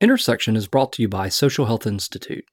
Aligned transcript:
Intersection 0.00 0.56
is 0.56 0.66
brought 0.66 0.92
to 0.94 1.02
you 1.02 1.08
by 1.08 1.28
Social 1.28 1.66
Health 1.66 1.86
Institute, 1.86 2.46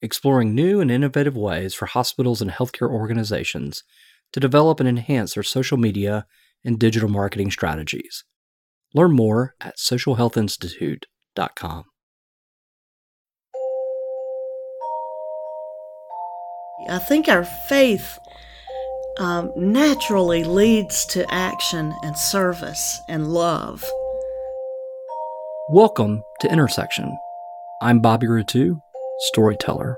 exploring 0.00 0.54
new 0.54 0.80
and 0.80 0.90
innovative 0.90 1.36
ways 1.36 1.74
for 1.74 1.84
hospitals 1.84 2.40
and 2.40 2.50
healthcare 2.50 2.88
organizations 2.88 3.84
to 4.32 4.40
develop 4.40 4.80
and 4.80 4.88
enhance 4.88 5.34
their 5.34 5.42
social 5.42 5.76
media 5.76 6.24
and 6.64 6.78
digital 6.78 7.10
marketing 7.10 7.50
strategies. 7.50 8.24
Learn 8.94 9.12
more 9.12 9.54
at 9.60 9.76
socialhealthinstitute.com. 9.76 11.84
I 16.88 16.98
think 16.98 17.28
our 17.28 17.44
faith 17.68 18.18
um, 19.18 19.52
naturally 19.56 20.42
leads 20.42 21.04
to 21.06 21.30
action 21.30 21.94
and 22.02 22.16
service 22.16 22.98
and 23.10 23.30
love. 23.30 23.84
Welcome 25.70 26.22
to 26.40 26.52
Intersection. 26.52 27.16
I'm 27.80 28.00
Bobby 28.00 28.26
Rettew, 28.26 28.82
storyteller. 29.30 29.96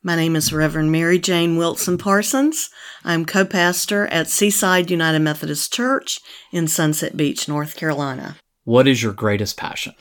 My 0.00 0.14
name 0.14 0.36
is 0.36 0.52
Reverend 0.52 0.92
Mary 0.92 1.18
Jane 1.18 1.56
Wilson 1.56 1.98
Parsons. 1.98 2.70
I'm 3.02 3.24
co 3.24 3.44
pastor 3.44 4.06
at 4.06 4.28
Seaside 4.28 4.92
United 4.92 5.18
Methodist 5.18 5.72
Church 5.72 6.20
in 6.52 6.68
Sunset 6.68 7.16
Beach, 7.16 7.48
North 7.48 7.74
Carolina. 7.74 8.36
What 8.62 8.86
is 8.86 9.02
your 9.02 9.12
greatest 9.12 9.56
passion? 9.56 9.94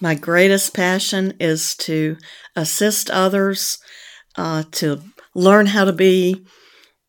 My 0.00 0.14
greatest 0.14 0.72
passion 0.72 1.34
is 1.38 1.74
to 1.80 2.16
assist 2.56 3.10
others, 3.10 3.76
uh, 4.36 4.62
to 4.72 5.02
learn 5.34 5.66
how 5.66 5.84
to 5.84 5.92
be 5.92 6.46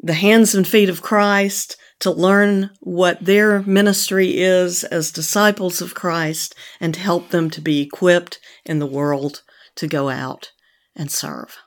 the 0.01 0.15
hands 0.15 0.53
and 0.53 0.67
feet 0.67 0.89
of 0.89 1.01
Christ, 1.01 1.77
to 1.99 2.11
learn 2.11 2.71
what 2.79 3.23
their 3.23 3.61
ministry 3.63 4.37
is 4.37 4.83
as 4.85 5.11
disciples 5.11 5.81
of 5.81 5.95
Christ 5.95 6.55
and 6.79 6.95
help 6.95 7.29
them 7.29 7.49
to 7.51 7.61
be 7.61 7.81
equipped 7.81 8.39
in 8.65 8.79
the 8.79 8.85
world 8.85 9.43
to 9.75 9.87
go 9.87 10.09
out 10.09 10.51
and 10.95 11.11
serve. 11.11 11.57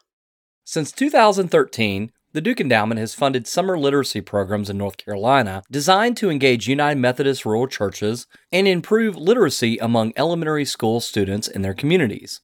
Since 0.64 0.92
2013, 0.92 2.12
the 2.34 2.41
Duke 2.41 2.62
Endowment 2.62 2.98
has 2.98 3.14
funded 3.14 3.47
summer 3.47 3.78
literacy 3.78 4.22
programs 4.22 4.70
in 4.70 4.78
North 4.78 4.97
Carolina 4.97 5.62
designed 5.70 6.16
to 6.16 6.30
engage 6.30 6.67
United 6.67 6.98
Methodist 6.98 7.44
rural 7.44 7.67
churches 7.67 8.27
and 8.50 8.67
improve 8.67 9.17
literacy 9.17 9.77
among 9.77 10.14
elementary 10.17 10.64
school 10.64 11.00
students 11.00 11.46
in 11.46 11.61
their 11.61 11.74
communities. 11.74 12.41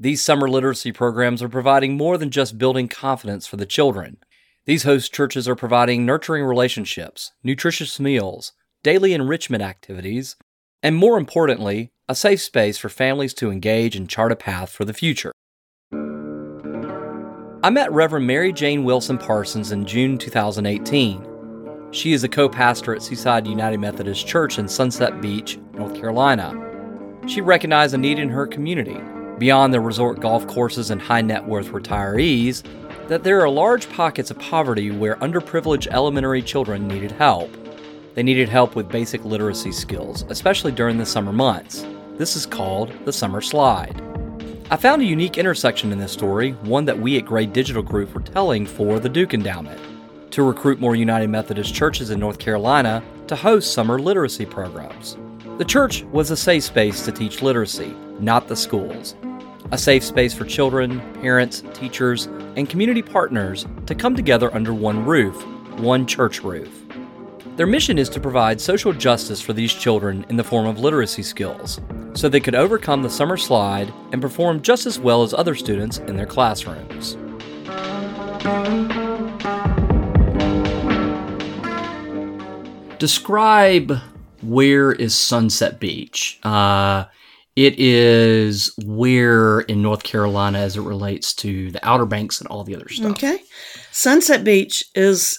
These 0.00 0.24
summer 0.24 0.48
literacy 0.48 0.90
programs 0.90 1.42
are 1.42 1.48
providing 1.48 1.96
more 1.96 2.18
than 2.18 2.30
just 2.30 2.58
building 2.58 2.88
confidence 2.88 3.46
for 3.46 3.56
the 3.56 3.66
children. 3.66 4.16
These 4.66 4.82
host 4.82 5.14
churches 5.14 5.48
are 5.48 5.56
providing 5.56 6.04
nurturing 6.04 6.44
relationships, 6.44 7.32
nutritious 7.42 7.98
meals, 7.98 8.52
daily 8.82 9.14
enrichment 9.14 9.62
activities, 9.62 10.36
and 10.82 10.94
more 10.94 11.16
importantly, 11.16 11.92
a 12.08 12.14
safe 12.14 12.42
space 12.42 12.76
for 12.76 12.90
families 12.90 13.32
to 13.34 13.50
engage 13.50 13.96
and 13.96 14.08
chart 14.08 14.32
a 14.32 14.36
path 14.36 14.70
for 14.70 14.84
the 14.84 14.92
future. 14.92 15.32
I 17.62 17.70
met 17.70 17.90
Reverend 17.90 18.26
Mary 18.26 18.52
Jane 18.52 18.84
Wilson 18.84 19.16
Parsons 19.16 19.72
in 19.72 19.86
June 19.86 20.18
2018. 20.18 21.26
She 21.92 22.12
is 22.12 22.22
a 22.22 22.28
co 22.28 22.48
pastor 22.48 22.94
at 22.94 23.02
Seaside 23.02 23.46
United 23.46 23.78
Methodist 23.78 24.26
Church 24.26 24.58
in 24.58 24.68
Sunset 24.68 25.22
Beach, 25.22 25.58
North 25.72 25.94
Carolina. 25.94 26.52
She 27.26 27.40
recognized 27.40 27.94
a 27.94 27.98
need 27.98 28.18
in 28.18 28.28
her 28.28 28.46
community, 28.46 29.00
beyond 29.38 29.72
the 29.72 29.80
resort 29.80 30.20
golf 30.20 30.46
courses 30.46 30.90
and 30.90 31.00
high 31.00 31.22
net 31.22 31.46
worth 31.46 31.68
retirees, 31.68 32.62
that 33.10 33.24
there 33.24 33.40
are 33.40 33.50
large 33.50 33.90
pockets 33.90 34.30
of 34.30 34.38
poverty 34.38 34.92
where 34.92 35.16
underprivileged 35.16 35.88
elementary 35.88 36.40
children 36.40 36.86
needed 36.86 37.10
help. 37.10 37.50
They 38.14 38.22
needed 38.22 38.48
help 38.48 38.76
with 38.76 38.88
basic 38.88 39.24
literacy 39.24 39.72
skills, 39.72 40.24
especially 40.28 40.70
during 40.70 40.96
the 40.96 41.04
summer 41.04 41.32
months. 41.32 41.84
This 42.18 42.36
is 42.36 42.46
called 42.46 42.92
the 43.04 43.12
Summer 43.12 43.40
Slide. 43.40 44.00
I 44.70 44.76
found 44.76 45.02
a 45.02 45.06
unique 45.06 45.38
intersection 45.38 45.90
in 45.90 45.98
this 45.98 46.12
story, 46.12 46.52
one 46.62 46.84
that 46.84 47.00
we 47.00 47.18
at 47.18 47.24
Gray 47.24 47.46
Digital 47.46 47.82
Group 47.82 48.14
were 48.14 48.20
telling 48.20 48.64
for 48.64 49.00
the 49.00 49.08
Duke 49.08 49.34
Endowment 49.34 49.80
to 50.30 50.44
recruit 50.44 50.78
more 50.78 50.94
United 50.94 51.30
Methodist 51.30 51.74
churches 51.74 52.10
in 52.10 52.20
North 52.20 52.38
Carolina 52.38 53.02
to 53.26 53.34
host 53.34 53.72
summer 53.72 53.98
literacy 53.98 54.46
programs. 54.46 55.16
The 55.58 55.64
church 55.64 56.04
was 56.12 56.30
a 56.30 56.36
safe 56.36 56.62
space 56.62 57.04
to 57.06 57.10
teach 57.10 57.42
literacy, 57.42 57.92
not 58.20 58.46
the 58.46 58.54
schools 58.54 59.16
a 59.72 59.78
safe 59.78 60.02
space 60.02 60.34
for 60.34 60.44
children, 60.44 61.00
parents, 61.20 61.62
teachers, 61.74 62.26
and 62.56 62.68
community 62.68 63.02
partners 63.02 63.66
to 63.86 63.94
come 63.94 64.16
together 64.16 64.52
under 64.54 64.74
one 64.74 65.04
roof, 65.04 65.46
one 65.78 66.06
church 66.06 66.42
roof. 66.42 66.82
Their 67.56 67.66
mission 67.66 67.98
is 67.98 68.08
to 68.10 68.20
provide 68.20 68.60
social 68.60 68.92
justice 68.92 69.40
for 69.40 69.52
these 69.52 69.72
children 69.72 70.24
in 70.28 70.36
the 70.36 70.44
form 70.44 70.66
of 70.66 70.78
literacy 70.80 71.22
skills, 71.22 71.80
so 72.14 72.28
they 72.28 72.40
could 72.40 72.54
overcome 72.54 73.02
the 73.02 73.10
summer 73.10 73.36
slide 73.36 73.92
and 74.12 74.20
perform 74.20 74.62
just 74.62 74.86
as 74.86 74.98
well 74.98 75.22
as 75.22 75.34
other 75.34 75.54
students 75.54 75.98
in 75.98 76.16
their 76.16 76.26
classrooms. 76.26 77.16
Describe 82.98 83.98
where 84.42 84.92
is 84.92 85.14
Sunset 85.14 85.80
Beach? 85.80 86.38
Uh, 86.42 87.04
it 87.60 87.78
is 87.78 88.74
where 88.86 89.60
in 89.60 89.82
North 89.82 90.02
Carolina 90.02 90.60
as 90.60 90.78
it 90.78 90.80
relates 90.80 91.34
to 91.34 91.70
the 91.70 91.86
Outer 91.86 92.06
Banks 92.06 92.40
and 92.40 92.48
all 92.48 92.64
the 92.64 92.74
other 92.74 92.88
stuff. 92.88 93.10
Okay. 93.10 93.38
Sunset 93.92 94.44
Beach 94.44 94.82
is 94.94 95.38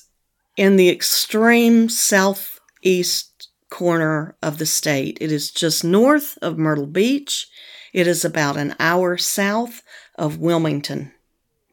in 0.55 0.75
the 0.75 0.87
extreme 0.87 1.89
southeast 1.89 3.49
corner 3.71 4.35
of 4.43 4.59
the 4.59 4.67
state. 4.67 5.17
It 5.19 5.31
is 5.31 5.49
just 5.49 5.83
north 5.83 6.37
of 6.43 6.59
Myrtle 6.59 6.85
Beach. 6.85 7.47
It 7.91 8.05
is 8.05 8.23
about 8.23 8.55
an 8.55 8.75
hour 8.79 9.17
south 9.17 9.81
of 10.15 10.37
Wilmington, 10.37 11.13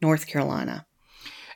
North 0.01 0.25
Carolina. 0.25 0.87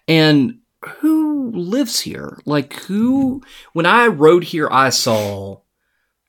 And 0.08 0.60
who 1.00 1.50
lives 1.50 2.02
here? 2.02 2.38
Like, 2.46 2.74
who, 2.74 3.42
when 3.72 3.88
I 3.88 4.06
rode 4.06 4.44
here, 4.44 4.70
I 4.70 4.92
saw 4.92 5.62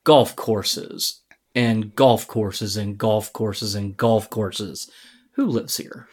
golf 0.04 0.34
courses 0.34 1.20
and 1.54 1.94
golf 1.94 2.26
courses 2.26 2.76
and 2.76 2.98
golf 2.98 3.32
courses 3.32 3.74
and 3.74 3.96
golf 3.96 4.28
courses. 4.30 4.90
Who 5.32 5.46
lives 5.46 5.76
here? 5.76 6.08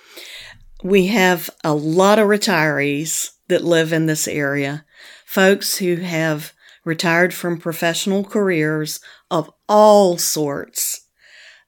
We 0.84 1.08
have 1.08 1.50
a 1.64 1.74
lot 1.74 2.20
of 2.20 2.28
retirees 2.28 3.32
that 3.48 3.64
live 3.64 3.94
in 3.94 4.06
this 4.06 4.28
area, 4.28 4.86
folks 5.26 5.78
who 5.78 5.98
have 5.98 6.54
retired 6.84 7.34
from 7.34 7.60
professional 7.60 8.24
careers 8.24 9.00
of 9.30 9.52
all 9.70 10.18
sorts, 10.18 11.08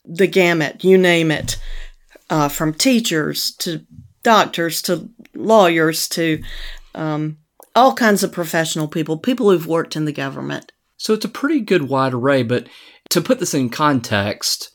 the 0.03 0.27
gamut, 0.27 0.83
you 0.83 0.97
name 0.97 1.29
it, 1.29 1.59
uh, 2.29 2.49
from 2.49 2.73
teachers 2.73 3.51
to 3.51 3.85
doctors 4.23 4.81
to 4.81 5.09
lawyers 5.35 6.07
to 6.09 6.41
um, 6.95 7.37
all 7.75 7.93
kinds 7.93 8.23
of 8.23 8.31
professional 8.31 8.87
people, 8.87 9.17
people 9.17 9.49
who've 9.49 9.67
worked 9.67 9.95
in 9.95 10.05
the 10.05 10.11
government. 10.11 10.71
So 10.97 11.13
it's 11.13 11.25
a 11.25 11.29
pretty 11.29 11.59
good 11.59 11.89
wide 11.89 12.13
array, 12.13 12.43
but 12.43 12.67
to 13.13 13.21
put 13.21 13.39
this 13.39 13.53
in 13.53 13.69
context, 13.69 14.71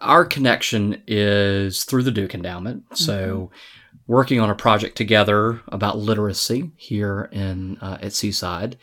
our 0.00 0.24
connection 0.24 1.02
is 1.06 1.84
through 1.84 2.02
the 2.02 2.10
Duke 2.10 2.34
Endowment. 2.34 2.84
Mm-hmm. 2.84 2.94
So, 2.94 3.50
working 4.06 4.40
on 4.40 4.50
a 4.50 4.54
project 4.54 4.96
together 4.96 5.60
about 5.68 5.98
literacy 5.98 6.70
here 6.76 7.28
in 7.32 7.78
uh, 7.78 7.98
at 8.00 8.12
Seaside, 8.12 8.76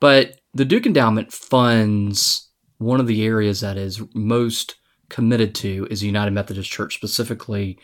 but 0.00 0.40
the 0.54 0.64
Duke 0.64 0.86
Endowment 0.86 1.32
funds 1.32 2.48
one 2.78 3.00
of 3.00 3.08
the 3.08 3.24
areas 3.24 3.60
that 3.60 3.76
is 3.76 4.00
most 4.14 4.76
committed 5.08 5.54
to 5.56 5.88
is 5.90 6.00
the 6.00 6.06
United 6.06 6.30
Methodist 6.30 6.70
Church, 6.70 6.94
specifically 6.94 7.76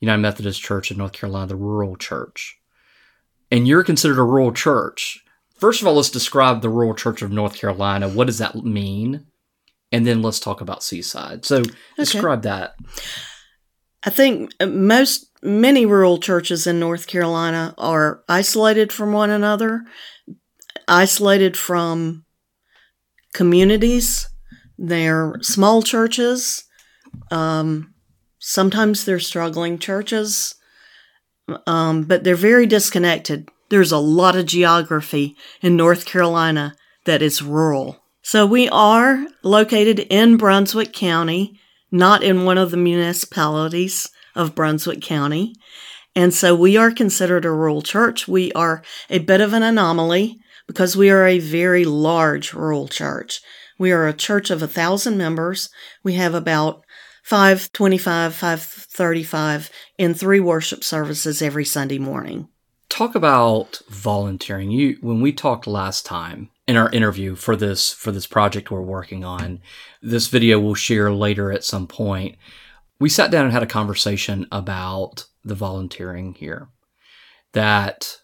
United 0.00 0.20
Methodist 0.20 0.60
Church 0.60 0.90
in 0.90 0.98
North 0.98 1.12
Carolina, 1.12 1.46
the 1.46 1.56
rural 1.56 1.96
church. 1.96 2.58
And 3.50 3.66
you're 3.66 3.84
considered 3.84 4.18
a 4.18 4.22
rural 4.22 4.52
church. 4.52 5.24
First 5.56 5.80
of 5.80 5.86
all, 5.86 5.94
let's 5.94 6.10
describe 6.10 6.60
the 6.60 6.68
rural 6.68 6.94
church 6.94 7.22
of 7.22 7.30
North 7.30 7.56
Carolina. 7.56 8.06
What 8.06 8.26
does 8.26 8.38
that 8.38 8.54
mean? 8.56 9.26
And 9.94 10.04
then 10.04 10.22
let's 10.22 10.40
talk 10.40 10.60
about 10.60 10.82
Seaside. 10.82 11.44
So 11.44 11.58
okay. 11.58 11.70
describe 11.96 12.42
that. 12.42 12.74
I 14.02 14.10
think 14.10 14.50
most 14.60 15.30
many 15.40 15.86
rural 15.86 16.18
churches 16.18 16.66
in 16.66 16.80
North 16.80 17.06
Carolina 17.06 17.76
are 17.78 18.24
isolated 18.28 18.92
from 18.92 19.12
one 19.12 19.30
another, 19.30 19.84
isolated 20.88 21.56
from 21.56 22.24
communities. 23.34 24.28
They're 24.76 25.36
small 25.42 25.80
churches. 25.80 26.64
Um, 27.30 27.94
sometimes 28.40 29.04
they're 29.04 29.20
struggling 29.20 29.78
churches, 29.78 30.56
um, 31.68 32.02
but 32.02 32.24
they're 32.24 32.34
very 32.34 32.66
disconnected. 32.66 33.48
There's 33.68 33.92
a 33.92 33.98
lot 33.98 34.34
of 34.34 34.46
geography 34.46 35.36
in 35.62 35.76
North 35.76 36.04
Carolina 36.04 36.74
that 37.06 37.22
is 37.22 37.42
rural. 37.42 38.03
So 38.26 38.46
we 38.46 38.70
are 38.70 39.26
located 39.42 39.98
in 39.98 40.38
Brunswick 40.38 40.94
County, 40.94 41.60
not 41.92 42.22
in 42.22 42.46
one 42.46 42.56
of 42.56 42.70
the 42.70 42.78
municipalities 42.78 44.08
of 44.34 44.54
Brunswick 44.54 45.02
County. 45.02 45.54
And 46.16 46.32
so 46.32 46.54
we 46.54 46.78
are 46.78 46.90
considered 46.90 47.44
a 47.44 47.50
rural 47.50 47.82
church. 47.82 48.26
We 48.26 48.50
are 48.52 48.82
a 49.10 49.18
bit 49.18 49.42
of 49.42 49.52
an 49.52 49.62
anomaly 49.62 50.38
because 50.66 50.96
we 50.96 51.10
are 51.10 51.26
a 51.26 51.38
very 51.38 51.84
large 51.84 52.54
rural 52.54 52.88
church. 52.88 53.42
We 53.78 53.92
are 53.92 54.08
a 54.08 54.14
church 54.14 54.48
of 54.48 54.62
a 54.62 54.68
thousand 54.68 55.18
members. 55.18 55.68
We 56.02 56.14
have 56.14 56.34
about 56.34 56.82
525, 57.24 58.34
535 58.34 59.70
in 59.98 60.14
three 60.14 60.40
worship 60.40 60.82
services 60.82 61.42
every 61.42 61.66
Sunday 61.66 61.98
morning. 61.98 62.48
Talk 62.88 63.14
about 63.14 63.82
volunteering. 63.90 64.70
You 64.70 64.96
when 65.02 65.20
we 65.20 65.30
talked 65.30 65.66
last 65.66 66.06
time 66.06 66.48
in 66.66 66.76
our 66.76 66.90
interview 66.90 67.34
for 67.34 67.56
this 67.56 67.92
for 67.92 68.10
this 68.10 68.26
project 68.26 68.70
we're 68.70 68.80
working 68.80 69.24
on, 69.24 69.60
this 70.02 70.28
video 70.28 70.58
we'll 70.58 70.74
share 70.74 71.12
later 71.12 71.52
at 71.52 71.64
some 71.64 71.86
point. 71.86 72.36
We 73.00 73.08
sat 73.08 73.30
down 73.30 73.44
and 73.44 73.52
had 73.52 73.62
a 73.62 73.66
conversation 73.66 74.46
about 74.52 75.26
the 75.44 75.54
volunteering 75.54 76.34
here. 76.34 76.68
That 77.52 78.18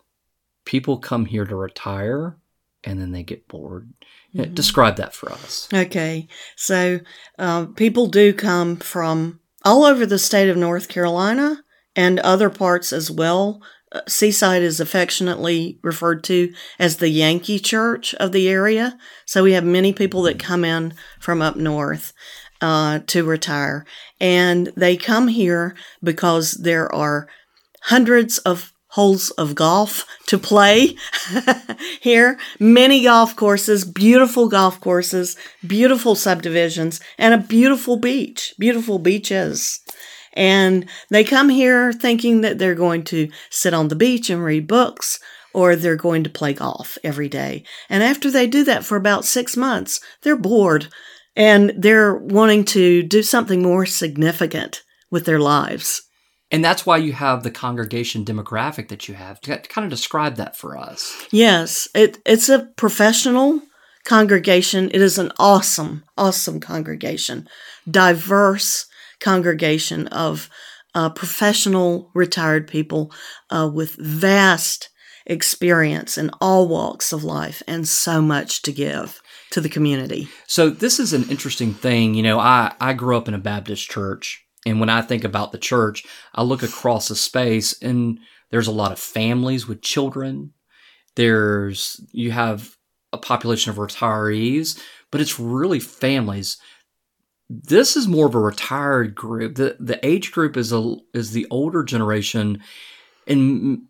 people 0.64 0.98
come 0.98 1.26
here 1.26 1.44
to 1.44 1.54
retire 1.54 2.38
and 2.84 3.00
then 3.00 3.12
they 3.12 3.22
get 3.22 3.48
bored. 3.48 3.92
Mm-hmm. 4.34 4.54
Describe 4.54 4.96
that 4.96 5.14
for 5.14 5.30
us. 5.32 5.68
Okay. 5.72 6.28
So 6.56 7.00
uh, 7.38 7.66
people 7.66 8.06
do 8.06 8.32
come 8.32 8.76
from 8.76 9.40
all 9.64 9.84
over 9.84 10.06
the 10.06 10.18
state 10.18 10.48
of 10.48 10.56
North 10.56 10.88
Carolina 10.88 11.62
and 11.94 12.18
other 12.20 12.50
parts 12.50 12.92
as 12.92 13.10
well. 13.10 13.60
Seaside 14.06 14.62
is 14.62 14.78
affectionately 14.78 15.78
referred 15.82 16.22
to 16.24 16.52
as 16.78 16.96
the 16.96 17.08
Yankee 17.08 17.58
Church 17.58 18.14
of 18.14 18.32
the 18.32 18.48
area. 18.48 18.96
So 19.26 19.42
we 19.42 19.52
have 19.52 19.64
many 19.64 19.92
people 19.92 20.22
that 20.22 20.38
come 20.38 20.64
in 20.64 20.94
from 21.18 21.42
up 21.42 21.56
north 21.56 22.12
uh, 22.60 23.00
to 23.08 23.24
retire. 23.24 23.84
And 24.20 24.72
they 24.76 24.96
come 24.96 25.28
here 25.28 25.74
because 26.02 26.52
there 26.52 26.92
are 26.94 27.28
hundreds 27.82 28.38
of 28.38 28.72
holes 28.90 29.30
of 29.30 29.54
golf 29.54 30.04
to 30.26 30.38
play 30.38 30.96
here. 32.00 32.38
Many 32.58 33.04
golf 33.04 33.36
courses, 33.36 33.84
beautiful 33.84 34.48
golf 34.48 34.80
courses, 34.80 35.36
beautiful 35.66 36.14
subdivisions, 36.14 37.00
and 37.18 37.32
a 37.32 37.38
beautiful 37.38 37.96
beach, 37.96 38.54
beautiful 38.58 38.98
beaches. 38.98 39.80
And 40.40 40.88
they 41.10 41.22
come 41.22 41.50
here 41.50 41.92
thinking 41.92 42.40
that 42.40 42.58
they're 42.58 42.74
going 42.74 43.04
to 43.04 43.30
sit 43.50 43.74
on 43.74 43.88
the 43.88 43.94
beach 43.94 44.30
and 44.30 44.42
read 44.42 44.66
books 44.66 45.20
or 45.52 45.76
they're 45.76 45.96
going 45.96 46.24
to 46.24 46.30
play 46.30 46.54
golf 46.54 46.96
every 47.04 47.28
day. 47.28 47.62
And 47.90 48.02
after 48.02 48.30
they 48.30 48.46
do 48.46 48.64
that 48.64 48.82
for 48.82 48.96
about 48.96 49.26
six 49.26 49.54
months, 49.54 50.00
they're 50.22 50.38
bored 50.38 50.88
and 51.36 51.74
they're 51.76 52.14
wanting 52.14 52.64
to 52.66 53.02
do 53.02 53.22
something 53.22 53.62
more 53.62 53.84
significant 53.84 54.82
with 55.10 55.26
their 55.26 55.38
lives. 55.38 56.00
And 56.50 56.64
that's 56.64 56.86
why 56.86 56.96
you 56.96 57.12
have 57.12 57.42
the 57.42 57.50
congregation 57.50 58.24
demographic 58.24 58.88
that 58.88 59.08
you 59.08 59.14
have. 59.16 59.42
To 59.42 59.58
kind 59.58 59.84
of 59.84 59.90
describe 59.90 60.36
that 60.36 60.56
for 60.56 60.78
us. 60.78 61.22
Yes, 61.30 61.86
it, 61.94 62.16
it's 62.24 62.48
a 62.48 62.70
professional 62.76 63.60
congregation. 64.06 64.90
It 64.94 65.02
is 65.02 65.18
an 65.18 65.32
awesome, 65.38 66.02
awesome 66.16 66.60
congregation, 66.60 67.46
diverse 67.88 68.86
congregation 69.20 70.06
of 70.08 70.48
uh, 70.94 71.10
professional 71.10 72.10
retired 72.14 72.66
people 72.66 73.12
uh, 73.50 73.70
with 73.72 73.94
vast 73.96 74.90
experience 75.26 76.18
in 76.18 76.30
all 76.40 76.66
walks 76.66 77.12
of 77.12 77.22
life 77.22 77.62
and 77.68 77.86
so 77.86 78.20
much 78.20 78.62
to 78.62 78.72
give 78.72 79.20
to 79.50 79.60
the 79.60 79.68
community. 79.68 80.28
So 80.46 80.70
this 80.70 80.98
is 80.98 81.12
an 81.12 81.28
interesting 81.30 81.74
thing. 81.74 82.14
You 82.14 82.22
know, 82.22 82.40
I, 82.40 82.74
I 82.80 82.94
grew 82.94 83.16
up 83.16 83.28
in 83.28 83.34
a 83.34 83.38
Baptist 83.38 83.88
church 83.88 84.44
and 84.66 84.78
when 84.78 84.88
I 84.88 85.02
think 85.02 85.24
about 85.24 85.52
the 85.52 85.58
church, 85.58 86.04
I 86.34 86.42
look 86.42 86.62
across 86.62 87.08
the 87.08 87.16
space 87.16 87.80
and 87.82 88.18
there's 88.50 88.66
a 88.66 88.72
lot 88.72 88.92
of 88.92 88.98
families 88.98 89.66
with 89.66 89.82
children. 89.82 90.52
There's, 91.16 92.00
you 92.12 92.30
have 92.32 92.76
a 93.12 93.18
population 93.18 93.70
of 93.70 93.78
retirees, 93.78 94.80
but 95.10 95.20
it's 95.20 95.40
really 95.40 95.80
families. 95.80 96.58
This 97.52 97.96
is 97.96 98.06
more 98.06 98.26
of 98.26 98.34
a 98.36 98.40
retired 98.40 99.14
group. 99.14 99.56
The 99.56 99.76
the 99.80 100.04
age 100.06 100.30
group 100.30 100.56
is 100.56 100.72
a 100.72 100.96
is 101.12 101.32
the 101.32 101.46
older 101.50 101.82
generation, 101.82 102.62
and 103.26 103.82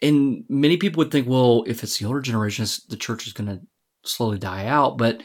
and 0.00 0.44
many 0.48 0.76
people 0.76 1.00
would 1.00 1.10
think, 1.10 1.28
well, 1.28 1.64
if 1.66 1.82
it's 1.82 1.98
the 1.98 2.06
older 2.06 2.20
generation, 2.20 2.64
the 2.88 2.96
church 2.96 3.26
is 3.26 3.32
going 3.32 3.48
to 3.48 3.60
slowly 4.04 4.38
die 4.38 4.66
out. 4.66 4.96
But 4.96 5.22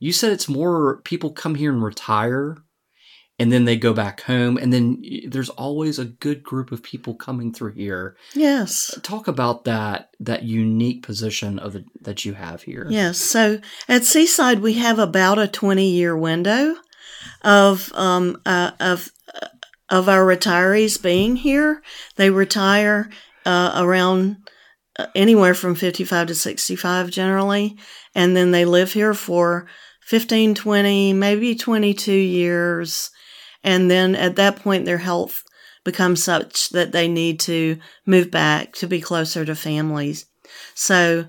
you 0.00 0.12
said 0.12 0.32
it's 0.32 0.48
more 0.48 1.00
people 1.02 1.30
come 1.30 1.54
here 1.54 1.72
and 1.72 1.82
retire 1.82 2.58
and 3.38 3.52
then 3.52 3.64
they 3.64 3.76
go 3.76 3.92
back 3.92 4.22
home. 4.22 4.56
And 4.56 4.72
then 4.72 5.02
there's 5.28 5.50
always 5.50 5.98
a 5.98 6.04
good 6.04 6.42
group 6.42 6.72
of 6.72 6.82
people 6.82 7.14
coming 7.14 7.52
through 7.52 7.72
here. 7.72 8.16
Yes. 8.34 8.98
Talk 9.02 9.28
about 9.28 9.64
that 9.64 10.10
that 10.20 10.42
unique 10.42 11.02
position 11.02 11.58
of 11.58 11.72
the, 11.72 11.84
that 12.00 12.24
you 12.24 12.34
have 12.34 12.62
here. 12.62 12.86
Yes. 12.90 13.18
So 13.18 13.60
at 13.88 14.04
seaside 14.04 14.60
we 14.60 14.74
have 14.74 14.98
about 14.98 15.38
a 15.38 15.46
20 15.46 15.88
year 15.88 16.16
window 16.16 16.76
of 17.42 17.92
um 17.94 18.40
uh, 18.46 18.72
of 18.80 19.10
uh, 19.34 19.48
of 19.88 20.08
our 20.08 20.24
retirees 20.24 21.02
being 21.02 21.36
here. 21.36 21.82
They 22.16 22.30
retire 22.30 23.10
uh, 23.46 23.72
around 23.76 24.48
uh, 24.98 25.06
anywhere 25.14 25.54
from 25.54 25.74
55 25.74 26.28
to 26.28 26.34
65 26.34 27.10
generally. 27.10 27.76
And 28.14 28.36
then 28.36 28.50
they 28.50 28.64
live 28.64 28.92
here 28.92 29.14
for 29.14 29.66
15 30.02 30.54
20 30.54 31.12
maybe 31.12 31.54
22 31.54 32.12
years. 32.12 33.10
And 33.64 33.90
then 33.90 34.14
at 34.14 34.36
that 34.36 34.56
point, 34.56 34.84
their 34.84 34.98
health 34.98 35.42
becomes 35.84 36.22
such 36.22 36.70
that 36.70 36.92
they 36.92 37.08
need 37.08 37.40
to 37.40 37.78
move 38.06 38.30
back 38.30 38.72
to 38.74 38.86
be 38.86 39.00
closer 39.00 39.44
to 39.44 39.54
families. 39.54 40.26
So, 40.74 41.26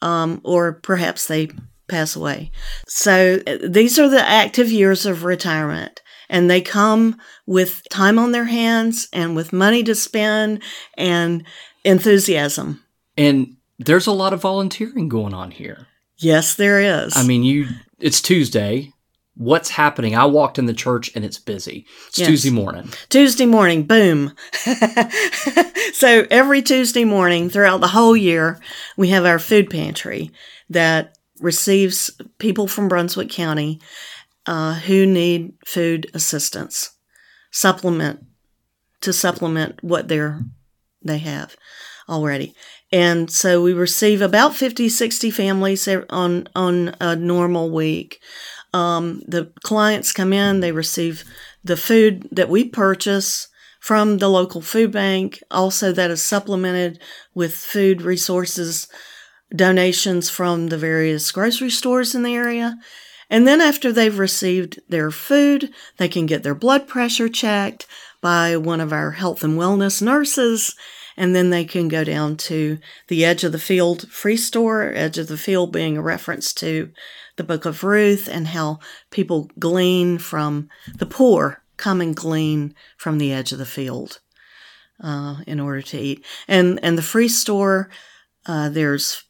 um, 0.00 0.40
or 0.44 0.74
perhaps 0.74 1.26
they 1.26 1.50
pass 1.92 2.16
away. 2.16 2.50
So 2.88 3.40
uh, 3.46 3.58
these 3.62 3.98
are 3.98 4.08
the 4.08 4.26
active 4.26 4.72
years 4.72 5.06
of 5.06 5.24
retirement. 5.24 6.00
And 6.28 6.50
they 6.50 6.62
come 6.62 7.20
with 7.46 7.82
time 7.90 8.18
on 8.18 8.32
their 8.32 8.46
hands 8.46 9.08
and 9.12 9.36
with 9.36 9.52
money 9.52 9.82
to 9.84 9.94
spend 9.94 10.62
and 10.96 11.44
enthusiasm. 11.84 12.82
And 13.18 13.56
there's 13.78 14.06
a 14.06 14.12
lot 14.12 14.32
of 14.32 14.40
volunteering 14.40 15.10
going 15.10 15.34
on 15.34 15.50
here. 15.50 15.86
Yes, 16.16 16.54
there 16.54 16.80
is. 16.80 17.14
I 17.16 17.24
mean, 17.24 17.42
you 17.42 17.66
it's 18.00 18.22
Tuesday 18.22 18.92
what's 19.34 19.70
happening. 19.70 20.14
I 20.14 20.24
walked 20.24 20.58
in 20.58 20.66
the 20.66 20.74
church 20.74 21.10
and 21.14 21.24
it's 21.24 21.38
busy. 21.38 21.86
It's 22.08 22.18
yes. 22.18 22.28
Tuesday 22.28 22.50
morning. 22.50 22.88
Tuesday 23.08 23.46
morning, 23.46 23.84
boom. 23.84 24.34
so 25.92 26.26
every 26.30 26.62
Tuesday 26.62 27.04
morning 27.04 27.48
throughout 27.48 27.80
the 27.80 27.88
whole 27.88 28.16
year, 28.16 28.60
we 28.96 29.08
have 29.08 29.24
our 29.24 29.38
food 29.38 29.70
pantry 29.70 30.30
that 30.70 31.16
receives 31.42 32.10
people 32.38 32.66
from 32.66 32.88
Brunswick 32.88 33.30
County 33.30 33.80
uh, 34.46 34.74
who 34.74 35.06
need 35.06 35.52
food 35.64 36.10
assistance, 36.14 36.90
supplement 37.50 38.24
to 39.00 39.12
supplement 39.12 39.82
what 39.82 40.08
they're 40.08 40.40
they 41.04 41.18
have 41.18 41.56
already. 42.08 42.54
And 42.92 43.30
so 43.30 43.62
we 43.62 43.72
receive 43.72 44.20
about 44.22 44.54
50, 44.54 44.88
60 44.88 45.30
families 45.30 45.88
on, 45.88 46.48
on 46.54 46.94
a 47.00 47.16
normal 47.16 47.70
week. 47.70 48.20
Um, 48.72 49.22
the 49.26 49.52
clients 49.62 50.12
come 50.12 50.32
in, 50.32 50.60
they 50.60 50.72
receive 50.72 51.24
the 51.64 51.76
food 51.76 52.28
that 52.32 52.48
we 52.48 52.68
purchase 52.68 53.48
from 53.80 54.18
the 54.18 54.28
local 54.28 54.60
food 54.60 54.92
bank. 54.92 55.42
Also, 55.50 55.92
that 55.92 56.10
is 56.10 56.22
supplemented 56.22 57.00
with 57.34 57.54
food 57.54 58.02
resources 58.02 58.88
donations 59.54 60.30
from 60.30 60.68
the 60.68 60.78
various 60.78 61.30
grocery 61.30 61.70
stores 61.70 62.14
in 62.14 62.22
the 62.22 62.34
area. 62.34 62.78
And 63.30 63.46
then, 63.46 63.60
after 63.60 63.92
they've 63.92 64.18
received 64.18 64.80
their 64.88 65.10
food, 65.10 65.70
they 65.96 66.08
can 66.08 66.26
get 66.26 66.42
their 66.42 66.54
blood 66.54 66.86
pressure 66.86 67.28
checked 67.28 67.86
by 68.20 68.56
one 68.56 68.80
of 68.80 68.92
our 68.92 69.12
health 69.12 69.42
and 69.42 69.58
wellness 69.58 70.02
nurses. 70.02 70.74
And 71.16 71.34
then 71.34 71.50
they 71.50 71.64
can 71.64 71.88
go 71.88 72.04
down 72.04 72.36
to 72.38 72.78
the 73.08 73.24
Edge 73.24 73.44
of 73.44 73.52
the 73.52 73.58
Field 73.58 74.10
free 74.10 74.36
store, 74.36 74.92
Edge 74.94 75.18
of 75.18 75.28
the 75.28 75.36
Field 75.36 75.72
being 75.72 75.96
a 75.96 76.02
reference 76.02 76.52
to 76.54 76.90
the 77.36 77.44
book 77.44 77.64
of 77.64 77.84
Ruth 77.84 78.28
and 78.30 78.48
how 78.48 78.78
people 79.10 79.50
glean 79.58 80.18
from 80.18 80.68
the 80.94 81.06
poor, 81.06 81.62
come 81.76 82.00
and 82.00 82.14
glean 82.14 82.74
from 82.96 83.18
the 83.18 83.32
edge 83.32 83.52
of 83.52 83.58
the 83.58 83.66
field 83.66 84.20
uh, 85.02 85.36
in 85.46 85.60
order 85.60 85.82
to 85.82 85.98
eat. 85.98 86.24
And 86.46 86.78
and 86.82 86.96
the 86.96 87.02
free 87.02 87.28
store, 87.28 87.90
uh, 88.46 88.68
there's 88.68 89.24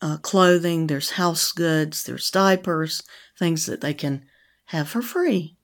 uh, 0.00 0.18
clothing, 0.18 0.86
there's 0.86 1.12
house 1.12 1.52
goods, 1.52 2.04
there's 2.04 2.30
diapers, 2.30 3.02
things 3.38 3.66
that 3.66 3.80
they 3.80 3.94
can 3.94 4.24
have 4.66 4.88
for 4.88 5.02
free 5.02 5.56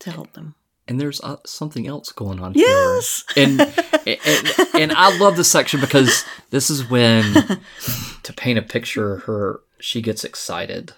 to 0.00 0.10
help 0.10 0.32
them. 0.32 0.54
And 0.86 1.00
there's 1.00 1.20
uh, 1.22 1.36
something 1.46 1.86
else 1.86 2.12
going 2.12 2.40
on 2.40 2.52
yes. 2.54 3.24
here. 3.34 3.44
And, 3.44 3.60
and 4.06 4.48
and 4.74 4.92
I 4.92 5.16
love 5.18 5.36
this 5.36 5.50
section 5.50 5.80
because 5.80 6.24
this 6.50 6.68
is 6.68 6.88
when 6.90 7.22
to 8.22 8.32
paint 8.34 8.58
a 8.58 8.62
picture 8.62 9.18
her 9.18 9.60
she 9.80 10.02
gets 10.02 10.24
excited 10.24 10.92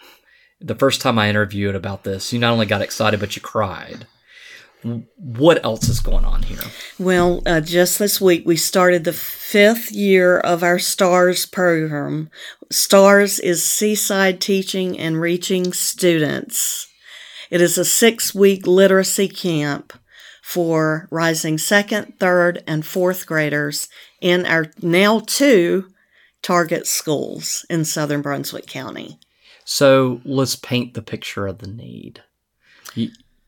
the 0.60 0.74
first 0.74 1.00
time 1.00 1.18
I 1.18 1.28
interviewed 1.28 1.74
about 1.74 2.04
this, 2.04 2.32
you 2.32 2.38
not 2.38 2.52
only 2.52 2.66
got 2.66 2.82
excited, 2.82 3.20
but 3.20 3.36
you 3.36 3.42
cried. 3.42 4.06
What 4.82 5.64
else 5.64 5.88
is 5.88 6.00
going 6.00 6.24
on 6.24 6.42
here? 6.42 6.60
Well, 6.98 7.42
uh, 7.46 7.60
just 7.60 7.98
this 7.98 8.20
week 8.20 8.44
we 8.46 8.56
started 8.56 9.04
the 9.04 9.12
fifth 9.12 9.90
year 9.90 10.38
of 10.38 10.62
our 10.62 10.78
STARS 10.78 11.46
program. 11.46 12.30
STARS 12.70 13.38
is 13.38 13.64
Seaside 13.64 14.40
Teaching 14.40 14.98
and 14.98 15.20
Reaching 15.20 15.72
Students. 15.72 16.88
It 17.50 17.60
is 17.60 17.78
a 17.78 17.84
six 17.84 18.34
week 18.34 18.66
literacy 18.66 19.28
camp 19.28 19.92
for 20.42 21.08
rising 21.10 21.58
second, 21.58 22.18
third, 22.20 22.62
and 22.66 22.86
fourth 22.86 23.26
graders 23.26 23.88
in 24.20 24.46
our 24.46 24.66
now 24.82 25.20
two 25.20 25.88
target 26.42 26.86
schools 26.86 27.66
in 27.68 27.84
southern 27.84 28.22
Brunswick 28.22 28.66
County. 28.66 29.18
So 29.64 30.20
let's 30.24 30.54
paint 30.54 30.94
the 30.94 31.02
picture 31.02 31.46
of 31.48 31.58
the 31.58 31.66
need. 31.66 32.22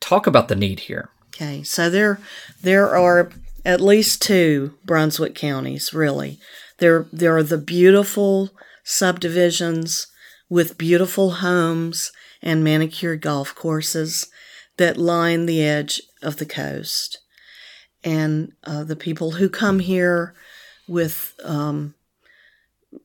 Talk 0.01 0.27
about 0.27 0.49
the 0.49 0.55
need 0.55 0.81
here. 0.81 1.09
Okay, 1.41 1.63
so 1.63 1.89
there 1.89 2.19
there 2.61 2.93
are 2.93 3.31
at 3.63 3.79
least 3.79 4.21
two 4.21 4.73
Brunswick 4.83 5.35
counties, 5.35 5.93
really. 5.93 6.37
There 6.79 7.07
there 7.13 7.37
are 7.37 7.43
the 7.43 7.57
beautiful 7.57 8.49
subdivisions 8.83 10.07
with 10.49 10.77
beautiful 10.77 11.31
homes 11.31 12.11
and 12.41 12.61
manicured 12.61 13.21
golf 13.21 13.55
courses 13.55 14.27
that 14.75 14.97
line 14.97 15.45
the 15.45 15.63
edge 15.63 16.01
of 16.21 16.37
the 16.37 16.45
coast. 16.45 17.19
And 18.03 18.51
uh, 18.65 18.83
the 18.83 18.97
people 18.97 19.31
who 19.31 19.47
come 19.47 19.79
here 19.79 20.33
with 20.89 21.35
um, 21.45 21.93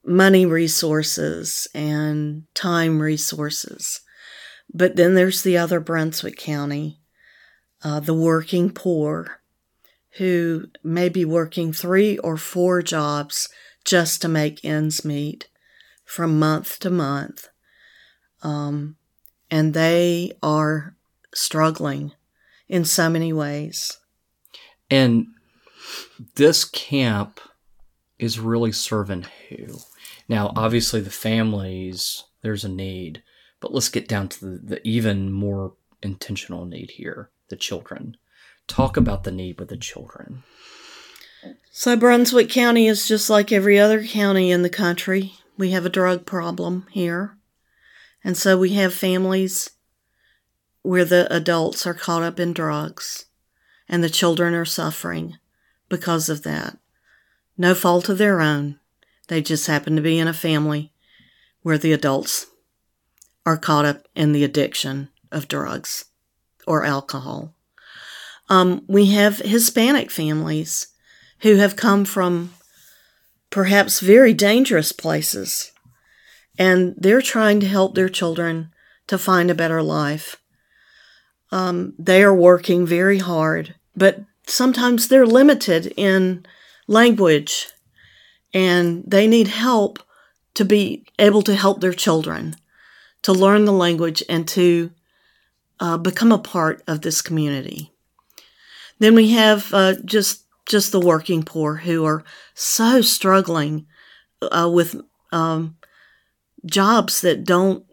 money 0.04 0.44
resources 0.44 1.68
and 1.72 2.44
time 2.52 3.00
resources. 3.00 4.00
But 4.72 4.96
then 4.96 5.14
there's 5.14 5.42
the 5.42 5.56
other 5.56 5.78
Brunswick 5.78 6.36
County, 6.36 6.98
uh, 7.84 8.00
the 8.00 8.14
working 8.14 8.70
poor, 8.70 9.40
who 10.12 10.64
may 10.82 11.10
be 11.10 11.24
working 11.24 11.72
three 11.72 12.16
or 12.18 12.38
four 12.38 12.80
jobs 12.82 13.48
just 13.84 14.22
to 14.22 14.28
make 14.28 14.64
ends 14.64 15.04
meet 15.04 15.48
from 16.04 16.38
month 16.38 16.78
to 16.80 16.88
month. 16.88 17.48
Um, 18.42 18.96
and 19.50 19.74
they 19.74 20.32
are 20.42 20.96
struggling 21.34 22.12
in 22.68 22.84
so 22.86 23.10
many 23.10 23.32
ways. 23.32 23.98
And 24.90 25.26
this 26.36 26.64
camp 26.64 27.38
is 28.18 28.40
really 28.40 28.72
serving 28.72 29.26
who? 29.48 29.78
Now, 30.28 30.52
obviously, 30.56 31.02
the 31.02 31.10
families, 31.10 32.24
there's 32.40 32.64
a 32.64 32.68
need, 32.68 33.22
but 33.60 33.74
let's 33.74 33.90
get 33.90 34.08
down 34.08 34.28
to 34.30 34.46
the, 34.46 34.58
the 34.58 34.88
even 34.88 35.30
more 35.30 35.74
intentional 36.02 36.64
need 36.64 36.92
here 36.92 37.30
the 37.54 37.58
children. 37.60 38.16
Talk 38.66 38.96
about 38.96 39.22
the 39.22 39.30
need 39.30 39.60
with 39.60 39.68
the 39.68 39.76
children. 39.76 40.42
So, 41.70 41.96
Brunswick 41.96 42.48
County 42.50 42.88
is 42.88 43.06
just 43.06 43.30
like 43.30 43.52
every 43.52 43.78
other 43.78 44.04
county 44.04 44.50
in 44.50 44.62
the 44.62 44.70
country. 44.70 45.34
We 45.56 45.70
have 45.70 45.86
a 45.86 45.90
drug 45.90 46.26
problem 46.26 46.88
here. 46.90 47.36
And 48.24 48.36
so 48.36 48.58
we 48.58 48.70
have 48.70 48.92
families 48.92 49.70
where 50.82 51.04
the 51.04 51.32
adults 51.32 51.86
are 51.86 51.94
caught 51.94 52.24
up 52.24 52.40
in 52.40 52.52
drugs 52.52 53.26
and 53.88 54.02
the 54.02 54.10
children 54.10 54.52
are 54.54 54.64
suffering 54.64 55.36
because 55.88 56.28
of 56.28 56.42
that. 56.42 56.78
No 57.56 57.72
fault 57.74 58.08
of 58.08 58.18
their 58.18 58.40
own. 58.40 58.80
They 59.28 59.42
just 59.42 59.68
happen 59.68 59.94
to 59.94 60.02
be 60.02 60.18
in 60.18 60.26
a 60.26 60.34
family 60.34 60.92
where 61.62 61.78
the 61.78 61.92
adults 61.92 62.46
are 63.46 63.56
caught 63.56 63.84
up 63.84 64.08
in 64.16 64.32
the 64.32 64.42
addiction 64.42 65.10
of 65.30 65.46
drugs 65.46 66.06
or 66.66 66.84
alcohol. 66.84 67.54
Um, 68.48 68.84
we 68.86 69.06
have 69.06 69.38
Hispanic 69.38 70.10
families 70.10 70.88
who 71.40 71.56
have 71.56 71.76
come 71.76 72.04
from 72.04 72.52
perhaps 73.50 74.00
very 74.00 74.34
dangerous 74.34 74.92
places 74.92 75.72
and 76.58 76.94
they're 76.96 77.22
trying 77.22 77.60
to 77.60 77.68
help 77.68 77.94
their 77.94 78.08
children 78.08 78.70
to 79.06 79.18
find 79.18 79.50
a 79.50 79.54
better 79.54 79.82
life. 79.82 80.36
Um, 81.50 81.94
they 81.98 82.22
are 82.22 82.34
working 82.34 82.86
very 82.86 83.18
hard, 83.18 83.74
but 83.96 84.20
sometimes 84.46 85.08
they're 85.08 85.26
limited 85.26 85.92
in 85.96 86.46
language 86.86 87.68
and 88.52 89.04
they 89.06 89.26
need 89.26 89.48
help 89.48 89.98
to 90.54 90.64
be 90.64 91.04
able 91.18 91.42
to 91.42 91.54
help 91.54 91.80
their 91.80 91.92
children 91.92 92.56
to 93.22 93.32
learn 93.32 93.64
the 93.64 93.72
language 93.72 94.22
and 94.28 94.46
to 94.48 94.90
uh, 95.80 95.98
become 95.98 96.32
a 96.32 96.38
part 96.38 96.82
of 96.86 97.00
this 97.00 97.22
community. 97.22 97.92
Then 98.98 99.14
we 99.14 99.32
have 99.32 99.72
uh, 99.72 99.94
just 100.04 100.44
just 100.66 100.92
the 100.92 101.00
working 101.00 101.42
poor 101.42 101.76
who 101.76 102.04
are 102.04 102.24
so 102.54 103.02
struggling 103.02 103.86
uh, 104.40 104.70
with 104.72 104.98
um, 105.30 105.76
jobs 106.64 107.20
that 107.20 107.44
don't 107.44 107.84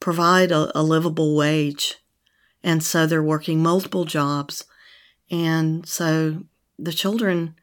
provide 0.00 0.50
a, 0.50 0.70
a 0.78 0.82
livable 0.82 1.36
wage, 1.36 1.96
and 2.62 2.82
so 2.82 3.06
they're 3.06 3.22
working 3.22 3.62
multiple 3.62 4.04
jobs, 4.04 4.64
and 5.30 5.86
so 5.86 6.44
the 6.78 6.92
children 6.92 7.54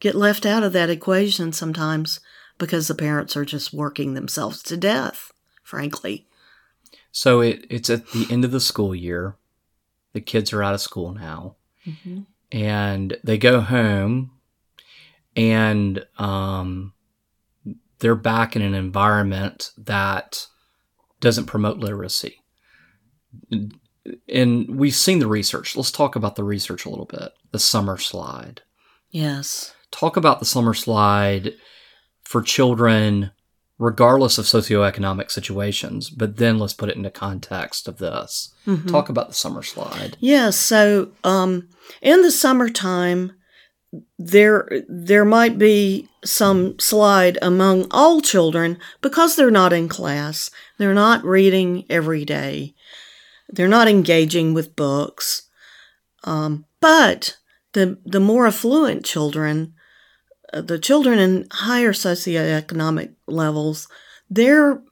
get 0.00 0.14
left 0.14 0.44
out 0.44 0.64
of 0.64 0.72
that 0.72 0.90
equation 0.90 1.52
sometimes 1.52 2.18
because 2.58 2.88
the 2.88 2.94
parents 2.94 3.36
are 3.36 3.44
just 3.44 3.72
working 3.72 4.14
themselves 4.14 4.62
to 4.62 4.76
death, 4.76 5.32
frankly. 5.62 6.26
So 7.12 7.40
it, 7.40 7.64
it's 7.70 7.90
at 7.90 8.08
the 8.10 8.26
end 8.30 8.44
of 8.44 8.50
the 8.50 8.60
school 8.60 8.94
year. 8.94 9.36
The 10.12 10.20
kids 10.20 10.52
are 10.52 10.62
out 10.62 10.74
of 10.74 10.80
school 10.80 11.14
now. 11.14 11.56
Mm-hmm. 11.86 12.20
And 12.50 13.16
they 13.24 13.38
go 13.38 13.60
home 13.60 14.32
and 15.36 16.04
um, 16.18 16.92
they're 18.00 18.14
back 18.14 18.56
in 18.56 18.62
an 18.62 18.74
environment 18.74 19.70
that 19.78 20.46
doesn't 21.20 21.46
promote 21.46 21.78
literacy. 21.78 22.42
And 24.28 24.78
we've 24.78 24.94
seen 24.94 25.20
the 25.20 25.28
research. 25.28 25.76
Let's 25.76 25.92
talk 25.92 26.16
about 26.16 26.36
the 26.36 26.44
research 26.44 26.84
a 26.84 26.90
little 26.90 27.06
bit. 27.06 27.32
The 27.52 27.58
summer 27.58 27.96
slide. 27.96 28.62
Yes 29.10 29.72
talk 29.92 30.16
about 30.16 30.40
the 30.40 30.44
summer 30.44 30.74
slide 30.74 31.54
for 32.24 32.42
children 32.42 33.30
regardless 33.82 34.38
of 34.38 34.44
socioeconomic 34.44 35.30
situations 35.30 36.08
but 36.08 36.36
then 36.36 36.58
let's 36.58 36.72
put 36.72 36.88
it 36.88 36.96
into 36.96 37.10
context 37.10 37.88
of 37.88 37.98
this. 37.98 38.54
Mm-hmm. 38.66 38.88
talk 38.88 39.08
about 39.08 39.28
the 39.28 39.34
summer 39.34 39.62
slide. 39.62 40.16
Yes 40.20 40.20
yeah, 40.20 40.50
so 40.50 41.12
um, 41.24 41.68
in 42.00 42.22
the 42.22 42.30
summertime 42.30 43.32
there 44.18 44.68
there 44.88 45.24
might 45.24 45.58
be 45.58 46.08
some 46.24 46.78
slide 46.78 47.36
among 47.42 47.86
all 47.90 48.20
children 48.20 48.78
because 49.00 49.34
they're 49.36 49.50
not 49.50 49.72
in 49.72 49.88
class. 49.88 50.50
They're 50.78 50.94
not 50.94 51.24
reading 51.24 51.84
every 51.90 52.24
day. 52.24 52.74
They're 53.48 53.68
not 53.68 53.88
engaging 53.88 54.54
with 54.54 54.76
books. 54.76 55.42
Um, 56.24 56.64
but 56.80 57.36
the 57.72 57.98
the 58.06 58.20
more 58.20 58.46
affluent 58.46 59.04
children 59.04 59.74
the 60.52 60.78
children 60.78 61.18
in 61.18 61.46
higher 61.50 61.92
socioeconomic 61.92 63.14
levels, 63.32 63.88
they're 64.30 64.82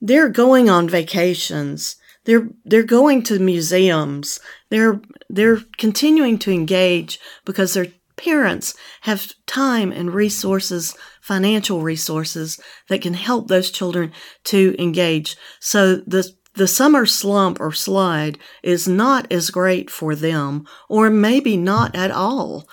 they're 0.00 0.28
going 0.28 0.68
on 0.68 0.88
vacations. 0.88 1.96
They're 2.24 2.48
they're 2.64 2.82
going 2.82 3.22
to 3.24 3.38
museums. 3.38 4.40
They're 4.70 5.00
they're 5.28 5.60
continuing 5.78 6.38
to 6.40 6.52
engage 6.52 7.20
because 7.44 7.74
their 7.74 7.88
parents 8.16 8.74
have 9.02 9.32
time 9.46 9.92
and 9.92 10.12
resources, 10.12 10.94
financial 11.20 11.82
resources 11.82 12.60
that 12.88 13.02
can 13.02 13.14
help 13.14 13.48
those 13.48 13.70
children 13.70 14.12
to 14.44 14.74
engage. 14.78 15.36
So 15.60 15.96
the 15.96 16.30
the 16.54 16.68
summer 16.68 17.06
slump 17.06 17.58
or 17.60 17.72
slide 17.72 18.38
is 18.62 18.86
not 18.86 19.30
as 19.32 19.50
great 19.50 19.90
for 19.90 20.14
them, 20.14 20.66
or 20.88 21.08
maybe 21.08 21.56
not 21.56 21.96
at 21.96 22.10
all. 22.10 22.68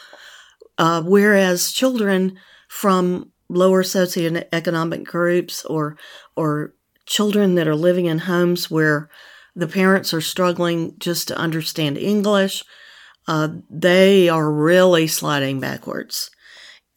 Uh, 0.77 1.01
whereas 1.01 1.71
children 1.71 2.37
from 2.67 3.31
lower 3.49 3.83
socioeconomic 3.83 5.03
groups 5.03 5.65
or 5.65 5.97
or 6.35 6.73
children 7.05 7.55
that 7.55 7.67
are 7.67 7.75
living 7.75 8.05
in 8.05 8.19
homes 8.19 8.69
where 8.69 9.09
the 9.55 9.67
parents 9.67 10.13
are 10.13 10.21
struggling 10.21 10.93
just 10.99 11.27
to 11.27 11.37
understand 11.37 11.97
English, 11.97 12.63
uh, 13.27 13.49
they 13.69 14.29
are 14.29 14.51
really 14.51 15.07
sliding 15.07 15.59
backwards 15.59 16.29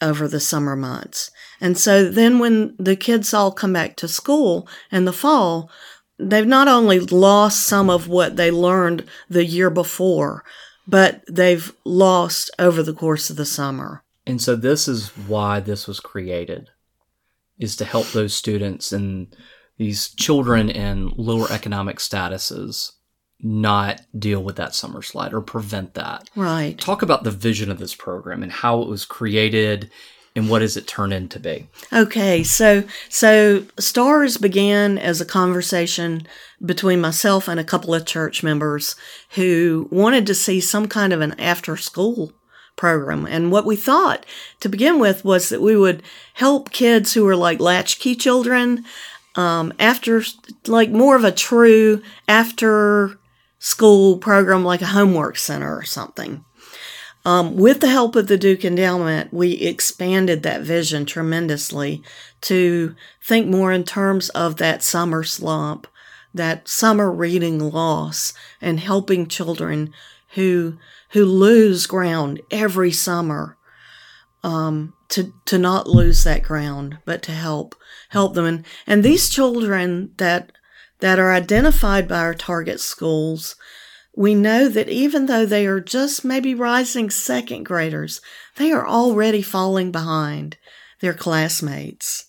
over 0.01 0.29
the 0.29 0.41
summer 0.41 0.77
months. 0.77 1.31
And 1.61 1.79
so 1.79 2.11
then 2.11 2.39
when 2.39 2.75
the 2.79 2.97
kids 2.97 3.33
all 3.33 3.53
come 3.53 3.73
back 3.73 3.97
to 3.97 4.09
school 4.09 4.69
in 4.91 5.05
the 5.05 5.13
fall, 5.13 5.71
they've 6.19 6.47
not 6.47 6.69
only 6.69 7.01
lost 7.01 7.67
some 7.67 7.89
of 7.89 8.09
what 8.09 8.37
they 8.37 8.51
learned 8.51 9.07
the 9.29 9.45
year 9.45 9.71
before, 9.71 10.45
but 10.87 11.23
they've 11.31 11.73
lost 11.85 12.51
over 12.59 12.83
the 12.83 12.95
course 12.95 13.31
of 13.31 13.37
the 13.37 13.47
summer. 13.47 14.03
And 14.26 14.41
so 14.41 14.57
this 14.57 14.87
is 14.88 15.09
why 15.09 15.61
this 15.61 15.87
was 15.87 16.00
created 16.00 16.71
is 17.59 17.76
to 17.76 17.85
help 17.85 18.09
those 18.09 18.35
students 18.35 18.93
and 18.93 19.35
these 19.79 20.11
children 20.14 20.71
in 20.71 21.12
lower 21.17 21.50
economic 21.50 21.99
statuses 21.99 22.93
not 23.41 24.00
deal 24.17 24.43
with 24.43 24.57
that 24.57 24.75
summer 24.75 25.02
slide 25.02 25.35
or 25.35 25.41
prevent 25.41 25.95
that. 25.95 26.31
Right. 26.37 26.79
Talk 26.79 27.02
about 27.02 27.25
the 27.25 27.31
vision 27.31 27.71
of 27.71 27.79
this 27.79 27.95
program 27.95 28.43
and 28.43 28.52
how 28.52 28.83
it 28.83 28.88
was 28.88 29.05
created 29.05 29.91
and 30.35 30.49
what 30.49 30.61
does 30.61 30.76
it 30.76 30.87
turn 30.87 31.12
into 31.12 31.38
be? 31.38 31.69
Okay, 31.93 32.43
so 32.43 32.85
so 33.11 33.67
stars 33.79 34.38
began 34.38 34.97
as 34.97 35.21
a 35.21 35.26
conversation 35.26 36.26
between 36.64 37.00
myself 37.00 37.49
and 37.49 37.61
a 37.61 37.64
couple 37.64 37.95
of 37.95 38.07
church 38.07 38.43
members 38.43 38.97
who 39.31 39.88
wanted 39.91 40.26
to 40.26 40.35
see 40.35 40.61
some 40.61 40.88
kind 40.88 41.12
of 41.12 41.21
an 41.21 41.38
after 41.38 41.76
school 41.76 42.33
program. 42.76 43.26
And 43.26 43.52
what 43.52 43.64
we 43.64 43.76
thought 43.76 44.26
to 44.61 44.69
begin 44.69 44.99
with 44.99 45.25
was 45.25 45.49
that 45.49 45.62
we 45.62 45.76
would 45.76 46.02
help 46.35 46.71
kids 46.71 47.14
who 47.14 47.25
were 47.25 47.37
like 47.37 47.61
latchkey 47.61 48.14
children 48.14 48.85
um, 49.35 49.73
after, 49.79 50.23
like 50.67 50.91
more 50.91 51.17
of 51.17 51.25
a 51.25 51.33
true 51.33 52.02
after 52.29 53.19
school 53.59 54.19
program, 54.19 54.64
like 54.64 54.83
a 54.83 54.87
homework 54.87 55.37
center 55.37 55.76
or 55.76 55.85
something. 55.85 56.45
Um, 57.25 57.57
with 57.57 57.81
the 57.81 57.88
help 57.88 58.17
of 58.17 58.26
the 58.26 58.37
Duke 58.37 58.64
Endowment, 58.64 59.33
we 59.33 59.52
expanded 59.52 60.43
that 60.43 60.62
vision 60.62 61.07
tremendously 61.07 62.02
to 62.43 62.97
think 63.23 63.47
more 63.47 63.71
in 63.71 63.85
terms 63.85 64.29
of 64.31 64.57
that 64.57 64.83
summer 64.83 65.23
slump, 65.23 65.87
that 66.35 66.67
summer 66.67 67.12
reading 67.12 67.61
loss, 67.61 68.33
and 68.61 68.81
helping 68.81 69.29
children 69.29 69.93
who 70.35 70.79
who 71.12 71.25
lose 71.25 71.87
ground 71.87 72.40
every 72.50 72.92
summer 72.92 73.57
um, 74.42 74.95
to 75.09 75.33
to 75.47 75.59
not 75.59 75.87
lose 75.87 76.25
that 76.25 76.42
ground, 76.42 76.99
but 77.04 77.23
to 77.23 77.33
help 77.33 77.75
help 78.11 78.35
them. 78.35 78.45
And, 78.45 78.66
and 78.87 79.02
these 79.02 79.28
children 79.28 80.12
that 80.19 80.52
that 81.00 81.19
are 81.19 81.33
identified 81.33 82.09
by 82.09 82.19
our 82.19 82.35
target 82.35 82.81
schools 82.81 83.57
we 84.14 84.35
know 84.35 84.69
that 84.69 84.88
even 84.88 85.26
though 85.26 85.47
they 85.47 85.66
are 85.66 85.81
just 85.81 86.25
maybe 86.25 86.54
rising 86.54 87.11
second 87.11 87.64
graders, 87.64 88.21
they 88.57 88.71
are 88.71 88.87
already 88.87 89.40
falling 89.42 89.90
behind 89.90 90.59
their 91.00 91.14
classmates. 91.14 92.26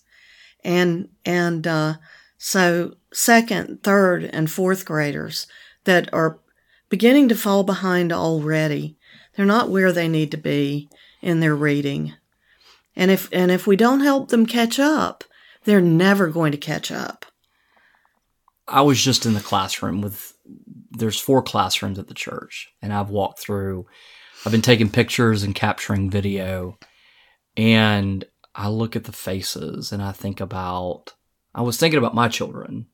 And, 0.64 1.10
and, 1.24 1.66
uh, 1.66 1.94
so 2.38 2.96
second, 3.12 3.82
third, 3.82 4.24
and 4.24 4.50
fourth 4.50 4.84
graders 4.84 5.46
that 5.84 6.12
are 6.12 6.40
beginning 6.94 7.28
to 7.28 7.34
fall 7.34 7.64
behind 7.64 8.12
already. 8.12 8.96
They're 9.34 9.44
not 9.44 9.68
where 9.68 9.90
they 9.90 10.06
need 10.06 10.30
to 10.30 10.36
be 10.36 10.88
in 11.20 11.40
their 11.40 11.56
reading. 11.56 12.14
And 12.94 13.10
if, 13.10 13.28
and 13.32 13.50
if 13.50 13.66
we 13.66 13.74
don't 13.74 13.98
help 13.98 14.28
them 14.28 14.46
catch 14.46 14.78
up, 14.78 15.24
they're 15.64 15.80
never 15.80 16.28
going 16.28 16.52
to 16.52 16.56
catch 16.56 16.92
up. 16.92 17.26
I 18.68 18.82
was 18.82 19.02
just 19.02 19.26
in 19.26 19.34
the 19.34 19.40
classroom 19.40 20.02
with 20.02 20.34
there's 20.92 21.18
four 21.18 21.42
classrooms 21.42 21.98
at 21.98 22.06
the 22.06 22.14
church, 22.14 22.68
and 22.80 22.92
I've 22.92 23.10
walked 23.10 23.40
through. 23.40 23.86
I've 24.46 24.52
been 24.52 24.62
taking 24.62 24.88
pictures 24.88 25.42
and 25.42 25.52
capturing 25.52 26.10
video, 26.10 26.78
and 27.56 28.24
I 28.54 28.68
look 28.68 28.94
at 28.94 29.02
the 29.02 29.12
faces 29.12 29.90
and 29.90 30.00
I 30.00 30.12
think 30.12 30.40
about. 30.40 31.14
I 31.56 31.62
was 31.62 31.76
thinking 31.76 31.98
about 31.98 32.14
my 32.14 32.28
children, 32.28 32.86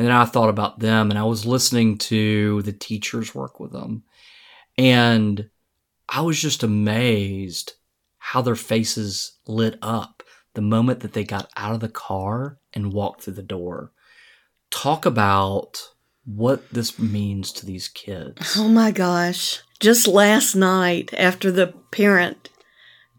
and 0.00 0.06
then 0.06 0.16
I 0.16 0.24
thought 0.24 0.48
about 0.48 0.78
them, 0.78 1.10
and 1.10 1.18
I 1.18 1.24
was 1.24 1.44
listening 1.44 1.98
to 1.98 2.62
the 2.62 2.72
teachers 2.72 3.34
work 3.34 3.60
with 3.60 3.70
them, 3.70 4.04
and 4.78 5.50
I 6.08 6.22
was 6.22 6.40
just 6.40 6.62
amazed 6.62 7.74
how 8.16 8.40
their 8.40 8.56
faces 8.56 9.32
lit 9.46 9.76
up 9.82 10.22
the 10.54 10.62
moment 10.62 11.00
that 11.00 11.12
they 11.12 11.22
got 11.22 11.50
out 11.54 11.74
of 11.74 11.80
the 11.80 11.90
car 11.90 12.56
and 12.72 12.94
walked 12.94 13.24
through 13.24 13.34
the 13.34 13.42
door. 13.42 13.92
Talk 14.70 15.04
about 15.04 15.82
what 16.24 16.70
this 16.70 16.98
means 16.98 17.52
to 17.52 17.66
these 17.66 17.88
kids. 17.88 18.54
Oh 18.56 18.70
my 18.70 18.92
gosh. 18.92 19.60
Just 19.80 20.08
last 20.08 20.54
night, 20.54 21.12
after 21.12 21.52
the 21.52 21.74
parent 21.90 22.48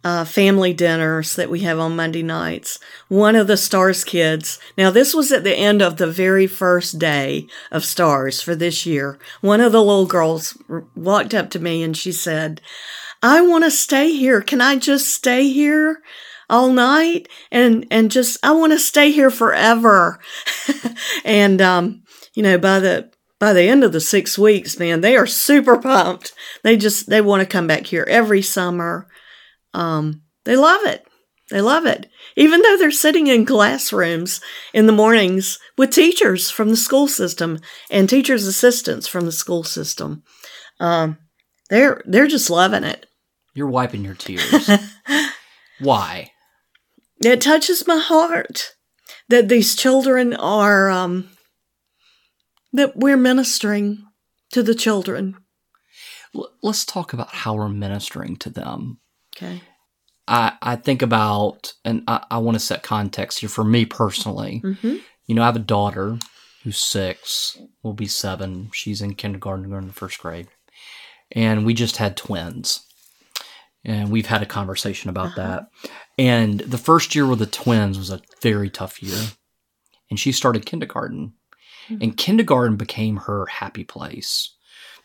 uh, 0.04 0.26
family 0.26 0.74
dinners 0.74 1.36
that 1.36 1.50
we 1.50 1.60
have 1.62 1.80
on 1.80 1.96
Monday 1.96 2.24
nights, 2.24 2.80
one 3.08 3.36
of 3.36 3.48
the 3.48 3.58
STARS 3.58 4.04
kids, 4.04 4.60
now 4.78 4.90
this 4.90 5.14
was 5.14 5.32
at 5.32 5.44
the 5.44 5.56
end 5.56 5.82
of 5.82 5.98
the 5.98 6.10
very 6.12 6.48
first 6.48 7.00
day 7.00 7.48
of 7.72 7.86
STARS 7.86 8.42
for 8.42 8.56
this 8.56 8.86
year. 8.86 9.20
One 9.42 9.62
of 9.62 9.72
the 9.72 9.84
little 9.84 10.08
girls 10.08 10.58
walked 10.96 11.34
up 11.34 11.50
to 11.52 11.60
me 11.60 11.84
and 11.84 11.96
she 11.96 12.12
said, 12.12 12.62
I 13.22 13.42
want 13.42 13.64
to 13.64 13.72
stay 13.72 14.12
here. 14.12 14.42
Can 14.42 14.62
I 14.62 14.78
just 14.78 15.08
stay 15.08 15.50
here? 15.50 16.02
all 16.50 16.70
night 16.74 17.30
and 17.50 17.88
and 17.90 18.12
just 18.12 18.38
I 18.44 18.52
want 18.52 18.74
to 18.74 18.78
stay 18.80 19.10
here 19.12 19.30
forever. 19.32 20.20
and 21.24 21.62
um 21.62 22.04
you 22.34 22.44
know, 22.44 22.58
by 22.58 22.80
the 22.80 23.10
by 23.40 23.54
the 23.54 23.64
end 23.64 23.84
of 23.84 23.92
the 23.92 24.00
six 24.00 24.38
weeks, 24.38 24.78
man, 24.78 25.02
they 25.02 25.16
are 25.18 25.26
super 25.26 25.78
pumped. 25.78 26.34
They 26.64 26.78
just 26.78 27.10
they 27.10 27.22
want 27.22 27.42
to 27.42 27.48
come 27.48 27.68
back 27.68 27.88
here 27.88 28.06
every 28.08 28.42
summer. 28.42 29.08
Um, 29.74 30.24
they 30.46 30.56
love 30.56 30.82
it. 30.86 31.06
They 31.50 31.62
love 31.62 31.86
it. 31.86 32.10
Even 32.38 32.62
though 32.62 32.78
they're 32.78 32.92
sitting 32.92 33.28
in 33.28 33.46
classrooms 33.46 34.40
in 34.74 34.86
the 34.86 34.94
mornings 34.94 35.60
with 35.78 35.92
teachers 35.92 36.50
from 36.50 36.70
the 36.70 36.78
school 36.78 37.08
system 37.08 37.60
and 37.90 38.10
teachers' 38.10 38.48
assistants 38.48 39.06
from 39.06 39.26
the 39.26 39.32
school 39.34 39.64
system. 39.64 40.24
Um, 40.80 41.18
they're 41.70 42.02
they're 42.06 42.28
just 42.28 42.50
loving 42.50 42.84
it. 42.84 43.06
You're 43.54 43.68
wiping 43.68 44.06
your 44.06 44.16
tears. 44.16 44.70
Why? 45.80 46.32
It 47.24 47.42
touches 47.42 47.86
my 47.86 48.00
heart 48.00 48.76
that 49.30 49.50
these 49.50 49.76
children 49.76 50.34
are 50.34 50.90
um, 50.90 51.30
that 52.74 52.96
we're 52.96 53.18
ministering 53.18 54.06
to 54.52 54.64
the 54.64 54.76
children. 54.76 55.36
Let's 56.62 56.86
talk 56.86 57.14
about 57.14 57.30
how 57.30 57.56
we're 57.56 57.70
ministering 57.70 58.38
to 58.38 58.50
them. 58.50 59.00
Okay. 59.42 59.62
I, 60.28 60.54
I 60.62 60.76
think 60.76 61.02
about, 61.02 61.74
and 61.84 62.04
I, 62.08 62.24
I 62.30 62.38
want 62.38 62.56
to 62.56 62.60
set 62.60 62.84
context 62.84 63.40
here 63.40 63.50
for 63.50 63.64
me 63.64 63.86
personally. 63.86 64.62
Mm-hmm. 64.64 64.98
You 65.26 65.36
know, 65.36 65.42
I 65.42 65.48
have 65.48 65.56
a 65.56 65.60
daughter 65.60 66.20
who's 66.64 66.78
six, 66.78 67.58
will 67.84 67.94
be 67.94 68.08
seven. 68.08 68.70
She's 68.74 69.02
in 69.02 69.16
kindergarten, 69.16 69.70
going 69.70 69.88
to 69.88 69.94
first 69.94 70.20
grade. 70.20 70.48
And 71.32 71.66
we 71.66 71.74
just 71.74 71.98
had 71.98 72.16
twins. 72.16 72.86
And 73.84 74.12
we've 74.12 74.28
had 74.28 74.44
a 74.44 74.46
conversation 74.48 75.10
about 75.10 75.38
uh-huh. 75.38 75.42
that. 75.42 75.92
And 76.18 76.60
the 76.60 76.78
first 76.78 77.16
year 77.16 77.26
with 77.26 77.40
the 77.40 77.48
twins 77.48 77.98
was 77.98 78.12
a 78.12 78.22
very 78.42 78.70
tough 78.70 79.02
year. 79.02 79.20
And 80.10 80.20
she 80.20 80.32
started 80.32 80.66
kindergarten. 80.66 81.34
Mm-hmm. 81.90 82.04
And 82.04 82.18
kindergarten 82.18 82.76
became 82.76 83.18
her 83.18 83.48
happy 83.48 83.84
place 83.84 84.56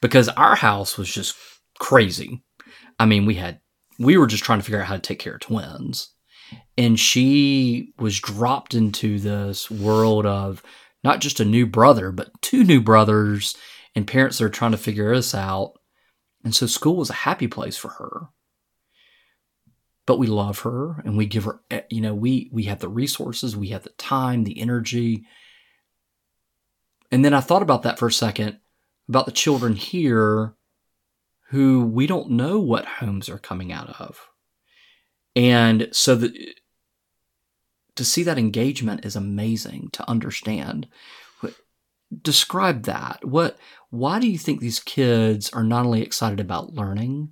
because 0.03 0.29
our 0.29 0.57
house 0.57 0.99
was 0.99 1.09
just 1.09 1.37
crazy. 1.79 2.43
I 2.99 3.07
mean, 3.07 3.25
we 3.25 3.37
had, 3.37 3.61
we 3.99 4.17
were 4.17 4.27
just 4.27 4.45
trying 4.45 4.59
to 4.59 4.65
figure 4.65 4.81
out 4.81 4.87
how 4.87 4.95
to 4.95 5.01
take 5.01 5.19
care 5.19 5.35
of 5.35 5.41
twins. 5.41 6.11
And 6.79 6.99
she 6.99 7.93
was 7.99 8.21
dropped 8.21 8.75
into 8.75 9.19
this 9.19 9.71
world 9.71 10.27
of 10.27 10.63
not 11.03 11.21
just 11.21 11.41
a 11.41 11.45
new 11.45 11.67
brother, 11.67 12.13
but 12.13 12.31
two 12.43 12.65
new 12.65 12.81
brothers 12.81 13.57
and 13.95 14.07
parents 14.07 14.39
that 14.39 14.45
are 14.45 14.51
trying 14.51 14.73
to 14.73 14.79
figure 14.79 15.15
this 15.15 15.35
out. 15.35 15.75
And 16.45 16.55
so 16.55 16.67
school 16.67 16.97
was 16.97 17.11
a 17.11 17.15
happy 17.15 17.49
place 17.49 17.77
for 17.77 17.89
her. 17.89 18.29
But 20.07 20.19
we 20.19 20.29
love 20.29 20.61
her 20.61 21.01
and 21.05 21.17
we 21.17 21.27
give 21.27 21.45
her, 21.45 21.61
eh, 21.71 21.83
you 21.91 22.01
know, 22.01 22.15
we, 22.15 22.49
we 22.53 22.65
have 22.65 22.79
the 22.79 22.89
resources, 22.89 23.57
we 23.57 23.69
have 23.69 23.83
the 23.83 23.91
time, 23.91 24.45
the 24.45 24.61
energy 24.61 25.27
and 27.11 27.25
then 27.25 27.35
I 27.35 27.41
thought 27.41 27.63
about 27.63 27.83
that 27.83 27.99
for 27.99 28.09
a 28.09 28.13
second 28.13 28.59
about 29.09 29.27
the 29.27 29.33
children 29.33 29.77
here 29.77 30.55
who 31.51 31.85
we 31.85 32.07
don't 32.07 32.31
know 32.31 32.59
what 32.59 32.85
homes 32.85 33.29
are 33.29 33.39
coming 33.39 33.73
out 33.73 33.89
of. 34.01 34.29
And 35.35 35.89
so 35.93 36.15
the, 36.15 36.55
to 37.95 38.05
see 38.05 38.23
that 38.23 38.39
engagement 38.39 39.05
is 39.05 39.17
amazing 39.17 39.91
to 39.93 40.09
understand. 40.09 40.89
Describe 42.23 42.85
that. 42.85 43.25
What 43.25 43.59
why 43.91 44.21
do 44.21 44.29
you 44.29 44.39
think 44.39 44.61
these 44.61 44.79
kids 44.79 45.51
are 45.51 45.65
not 45.65 45.85
only 45.85 46.03
excited 46.03 46.39
about 46.39 46.73
learning, 46.73 47.31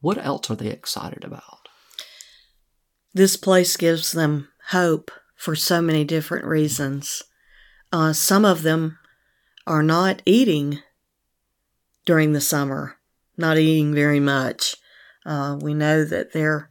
what 0.00 0.18
else 0.18 0.50
are 0.50 0.56
they 0.56 0.68
excited 0.68 1.24
about? 1.24 1.68
This 3.14 3.36
place 3.36 3.76
gives 3.76 4.12
them 4.12 4.48
hope 4.68 5.10
for 5.36 5.56
so 5.56 5.80
many 5.80 6.04
different 6.04 6.44
reasons. 6.44 7.22
Uh, 7.92 8.12
some 8.12 8.44
of 8.44 8.62
them 8.62 8.98
are 9.66 9.82
not 9.82 10.22
eating 10.26 10.80
during 12.04 12.32
the 12.32 12.40
summer, 12.40 12.96
not 13.36 13.58
eating 13.58 13.94
very 13.94 14.20
much. 14.20 14.76
Uh, 15.24 15.58
we 15.60 15.74
know 15.74 16.04
that 16.04 16.32
they're 16.32 16.70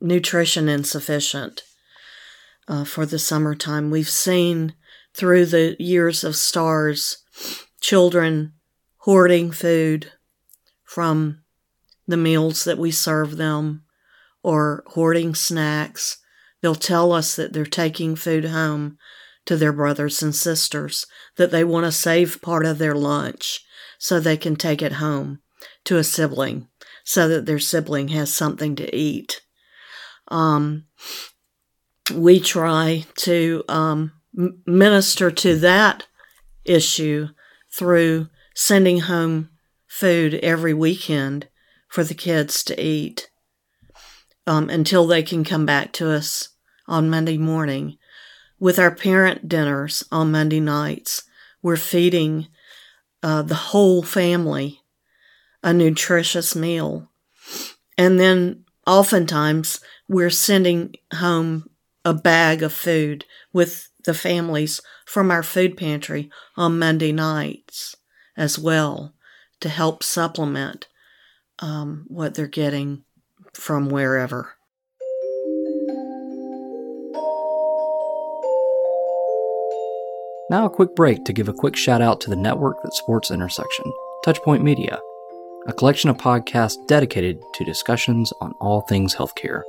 nutrition 0.00 0.68
insufficient 0.68 1.62
uh, 2.68 2.84
for 2.84 3.06
the 3.06 3.18
summertime. 3.18 3.90
We've 3.90 4.08
seen 4.08 4.74
through 5.14 5.46
the 5.46 5.76
years 5.78 6.24
of 6.24 6.36
stars 6.36 7.18
children 7.80 8.52
hoarding 8.98 9.50
food 9.50 10.12
from 10.84 11.42
the 12.06 12.16
meals 12.16 12.64
that 12.64 12.78
we 12.78 12.90
serve 12.90 13.36
them 13.36 13.84
or 14.42 14.84
hoarding 14.88 15.34
snacks. 15.34 16.18
They'll 16.60 16.74
tell 16.74 17.12
us 17.12 17.34
that 17.36 17.52
they're 17.52 17.64
taking 17.64 18.16
food 18.16 18.46
home 18.46 18.98
to 19.46 19.56
their 19.56 19.72
brothers 19.72 20.22
and 20.22 20.34
sisters 20.34 21.06
that 21.36 21.50
they 21.50 21.64
want 21.64 21.86
to 21.86 21.92
save 21.92 22.42
part 22.42 22.66
of 22.66 22.78
their 22.78 22.94
lunch 22.94 23.60
so 23.98 24.18
they 24.18 24.36
can 24.36 24.56
take 24.56 24.82
it 24.82 24.94
home 24.94 25.40
to 25.86 25.96
a 25.98 26.04
sibling 26.04 26.68
so 27.04 27.28
that 27.28 27.46
their 27.46 27.58
sibling 27.58 28.08
has 28.08 28.32
something 28.32 28.76
to 28.76 28.94
eat. 28.94 29.40
Um, 30.28 30.86
we 32.14 32.40
try 32.40 33.04
to 33.16 33.64
um, 33.68 34.12
minister 34.66 35.30
to 35.30 35.56
that 35.56 36.06
issue 36.64 37.28
through 37.72 38.28
sending 38.54 39.00
home 39.00 39.50
food 39.86 40.34
every 40.34 40.74
weekend 40.74 41.48
for 41.88 42.04
the 42.04 42.14
kids 42.14 42.62
to 42.64 42.80
eat 42.82 43.30
um, 44.46 44.68
until 44.68 45.06
they 45.06 45.22
can 45.22 45.44
come 45.44 45.66
back 45.66 45.92
to 45.92 46.10
us 46.10 46.50
on 46.86 47.10
Monday 47.10 47.38
morning. 47.38 47.96
With 48.58 48.78
our 48.78 48.94
parent 48.94 49.48
dinners 49.48 50.04
on 50.10 50.32
Monday 50.32 50.60
nights, 50.60 51.24
we're 51.62 51.76
feeding 51.76 52.48
uh, 53.22 53.42
the 53.42 53.54
whole 53.54 54.02
family 54.02 54.80
a 55.66 55.74
nutritious 55.74 56.54
meal. 56.54 57.10
And 57.98 58.20
then 58.20 58.64
oftentimes 58.86 59.80
we're 60.08 60.30
sending 60.30 60.94
home 61.12 61.68
a 62.04 62.14
bag 62.14 62.62
of 62.62 62.72
food 62.72 63.24
with 63.52 63.88
the 64.04 64.14
families 64.14 64.80
from 65.04 65.32
our 65.32 65.42
food 65.42 65.76
pantry 65.76 66.30
on 66.56 66.78
Monday 66.78 67.10
nights 67.10 67.96
as 68.36 68.56
well 68.56 69.12
to 69.58 69.68
help 69.68 70.04
supplement 70.04 70.86
um, 71.58 72.04
what 72.06 72.34
they're 72.34 72.46
getting 72.46 73.02
from 73.52 73.88
wherever. 73.88 74.52
Now, 80.48 80.66
a 80.66 80.70
quick 80.70 80.94
break 80.94 81.24
to 81.24 81.32
give 81.32 81.48
a 81.48 81.52
quick 81.52 81.74
shout 81.74 82.00
out 82.00 82.20
to 82.20 82.30
the 82.30 82.36
network 82.36 82.80
that 82.84 82.94
supports 82.94 83.32
Intersection, 83.32 83.84
Touchpoint 84.24 84.62
Media, 84.62 85.00
a 85.66 85.72
collection 85.72 86.08
of 86.08 86.16
podcasts 86.16 86.86
dedicated 86.86 87.42
to 87.54 87.64
discussions 87.64 88.32
on 88.40 88.52
all 88.60 88.82
things 88.82 89.14
healthcare, 89.14 89.62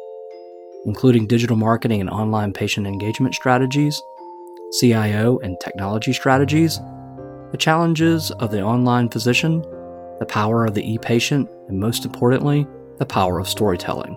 including 0.86 1.26
digital 1.26 1.56
marketing 1.56 2.02
and 2.02 2.10
online 2.10 2.54
patient 2.54 2.86
engagement 2.86 3.34
strategies, 3.34 4.00
CIO 4.80 5.40
and 5.40 5.60
technology 5.60 6.14
strategies, 6.14 6.80
the 7.52 7.58
challenges 7.58 8.30
of 8.32 8.52
the 8.52 8.62
online 8.62 9.10
physician, 9.10 9.62
the 10.20 10.28
power 10.28 10.66
of 10.66 10.76
the 10.76 10.88
e 10.88 11.00
patient, 11.00 11.50
and 11.68 11.80
most 11.80 12.06
importantly, 12.06 12.68
the 13.00 13.06
power 13.06 13.40
of 13.40 13.48
storytelling. 13.48 14.16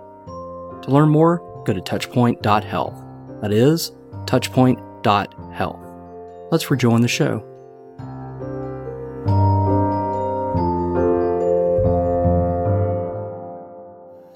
To 0.83 0.91
learn 0.91 1.09
more, 1.09 1.39
go 1.65 1.73
to 1.73 1.81
touchpoint.health. 1.81 3.03
That 3.41 3.53
is, 3.53 3.93
touchpoint.health. 4.27 5.81
Let's 6.51 6.71
rejoin 6.71 7.01
the 7.01 7.09
show. 7.09 7.50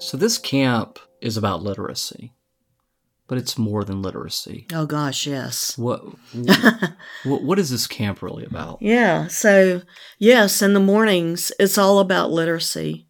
So, 0.05 0.17
this 0.17 0.37
camp 0.37 0.99
is 1.19 1.35
about 1.35 1.63
literacy, 1.63 2.31
but 3.27 3.39
it's 3.39 3.57
more 3.57 3.83
than 3.83 4.03
literacy. 4.03 4.67
Oh, 4.71 4.85
gosh, 4.85 5.25
yes. 5.25 5.75
What, 5.79 6.01
what, 7.23 7.41
what 7.41 7.57
is 7.57 7.71
this 7.71 7.87
camp 7.87 8.21
really 8.21 8.45
about? 8.45 8.83
Yeah, 8.83 9.25
so 9.25 9.81
yes, 10.19 10.61
in 10.61 10.73
the 10.73 10.79
mornings, 10.79 11.51
it's 11.59 11.79
all 11.79 11.97
about 11.97 12.29
literacy. 12.29 13.07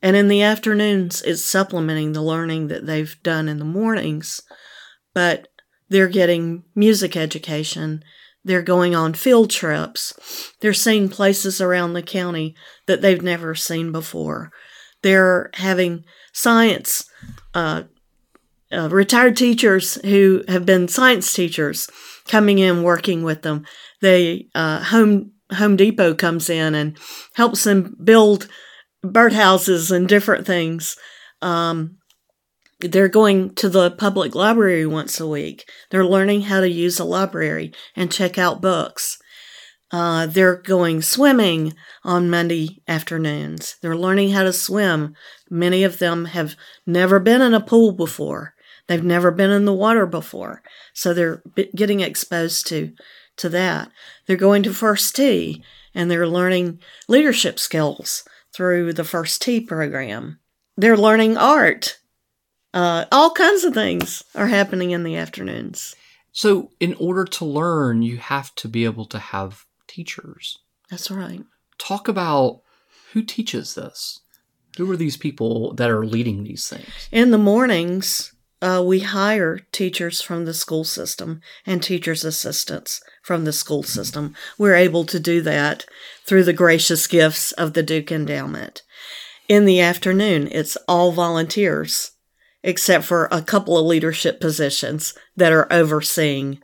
And 0.00 0.16
in 0.16 0.28
the 0.28 0.40
afternoons, 0.40 1.20
it's 1.20 1.44
supplementing 1.44 2.12
the 2.12 2.22
learning 2.22 2.68
that 2.68 2.86
they've 2.86 3.14
done 3.22 3.46
in 3.46 3.58
the 3.58 3.66
mornings. 3.66 4.40
But 5.12 5.48
they're 5.90 6.08
getting 6.08 6.64
music 6.74 7.14
education. 7.14 8.02
They're 8.42 8.62
going 8.62 8.94
on 8.94 9.12
field 9.12 9.50
trips. 9.50 10.54
They're 10.60 10.72
seeing 10.72 11.10
places 11.10 11.60
around 11.60 11.92
the 11.92 12.02
county 12.02 12.54
that 12.86 13.02
they've 13.02 13.20
never 13.20 13.54
seen 13.54 13.92
before. 13.92 14.50
They're 15.02 15.50
having 15.54 16.04
science, 16.32 17.04
uh, 17.54 17.84
uh, 18.72 18.88
retired 18.90 19.36
teachers 19.36 19.94
who 20.02 20.42
have 20.48 20.66
been 20.66 20.88
science 20.88 21.32
teachers 21.32 21.88
coming 22.26 22.58
in 22.58 22.82
working 22.82 23.22
with 23.22 23.42
them. 23.42 23.64
They 24.00 24.48
uh, 24.54 24.82
Home 24.84 25.32
Home 25.52 25.76
Depot 25.76 26.14
comes 26.14 26.50
in 26.50 26.74
and 26.74 26.98
helps 27.34 27.64
them 27.64 27.96
build 28.02 28.48
birdhouses 29.04 29.90
and 29.90 30.08
different 30.08 30.46
things. 30.46 30.96
Um, 31.40 31.96
they're 32.80 33.08
going 33.08 33.54
to 33.56 33.68
the 33.68 33.90
public 33.90 34.34
library 34.34 34.86
once 34.86 35.18
a 35.18 35.26
week. 35.26 35.68
They're 35.90 36.06
learning 36.06 36.42
how 36.42 36.60
to 36.60 36.68
use 36.68 36.98
a 36.98 37.04
library 37.04 37.72
and 37.96 38.12
check 38.12 38.38
out 38.38 38.60
books. 38.60 39.18
Uh, 39.90 40.26
they're 40.26 40.56
going 40.56 41.00
swimming 41.00 41.74
on 42.04 42.28
Monday 42.28 42.82
afternoons. 42.86 43.76
They're 43.80 43.96
learning 43.96 44.30
how 44.30 44.42
to 44.42 44.52
swim. 44.52 45.14
Many 45.50 45.82
of 45.82 45.98
them 45.98 46.26
have 46.26 46.56
never 46.86 47.18
been 47.18 47.40
in 47.40 47.54
a 47.54 47.60
pool 47.60 47.92
before. 47.92 48.54
They've 48.86 49.04
never 49.04 49.30
been 49.30 49.50
in 49.50 49.64
the 49.64 49.72
water 49.72 50.06
before. 50.06 50.62
So 50.92 51.14
they're 51.14 51.42
getting 51.74 52.00
exposed 52.00 52.66
to, 52.68 52.92
to 53.36 53.48
that. 53.50 53.90
They're 54.26 54.36
going 54.36 54.62
to 54.64 54.74
First 54.74 55.16
Tee 55.16 55.62
and 55.94 56.10
they're 56.10 56.28
learning 56.28 56.80
leadership 57.08 57.58
skills 57.58 58.24
through 58.52 58.92
the 58.92 59.04
First 59.04 59.42
Tee 59.42 59.60
program. 59.60 60.38
They're 60.76 60.96
learning 60.96 61.36
art. 61.36 61.98
Uh, 62.74 63.06
all 63.10 63.30
kinds 63.30 63.64
of 63.64 63.74
things 63.74 64.22
are 64.34 64.48
happening 64.48 64.90
in 64.90 65.02
the 65.02 65.16
afternoons. 65.16 65.94
So, 66.32 66.70
in 66.78 66.94
order 66.94 67.24
to 67.24 67.44
learn, 67.44 68.02
you 68.02 68.18
have 68.18 68.54
to 68.56 68.68
be 68.68 68.84
able 68.84 69.06
to 69.06 69.18
have 69.18 69.64
teachers. 69.88 70.58
That's 70.90 71.10
right. 71.10 71.42
Talk 71.78 72.08
about 72.08 72.60
who 73.12 73.22
teaches 73.22 73.74
this. 73.74 74.20
Who 74.76 74.90
are 74.92 74.96
these 74.96 75.16
people 75.16 75.74
that 75.74 75.90
are 75.90 76.06
leading 76.06 76.44
these 76.44 76.68
things? 76.68 76.86
In 77.10 77.32
the 77.32 77.38
mornings, 77.38 78.32
uh, 78.60 78.82
we 78.84 79.00
hire 79.00 79.60
teachers 79.72 80.20
from 80.20 80.44
the 80.44 80.54
school 80.54 80.84
system 80.84 81.40
and 81.64 81.82
teachers' 81.82 82.24
assistants 82.24 83.00
from 83.22 83.44
the 83.44 83.52
school 83.52 83.82
system. 83.82 84.34
We're 84.56 84.74
able 84.74 85.04
to 85.06 85.20
do 85.20 85.40
that 85.42 85.84
through 86.26 86.44
the 86.44 86.52
gracious 86.52 87.06
gifts 87.06 87.52
of 87.52 87.72
the 87.72 87.82
Duke 87.82 88.12
Endowment. 88.12 88.82
In 89.48 89.64
the 89.64 89.80
afternoon, 89.80 90.48
it's 90.50 90.76
all 90.86 91.12
volunteers, 91.12 92.12
except 92.62 93.04
for 93.04 93.28
a 93.30 93.42
couple 93.42 93.78
of 93.78 93.86
leadership 93.86 94.40
positions 94.40 95.14
that 95.36 95.52
are 95.52 95.72
overseeing. 95.72 96.60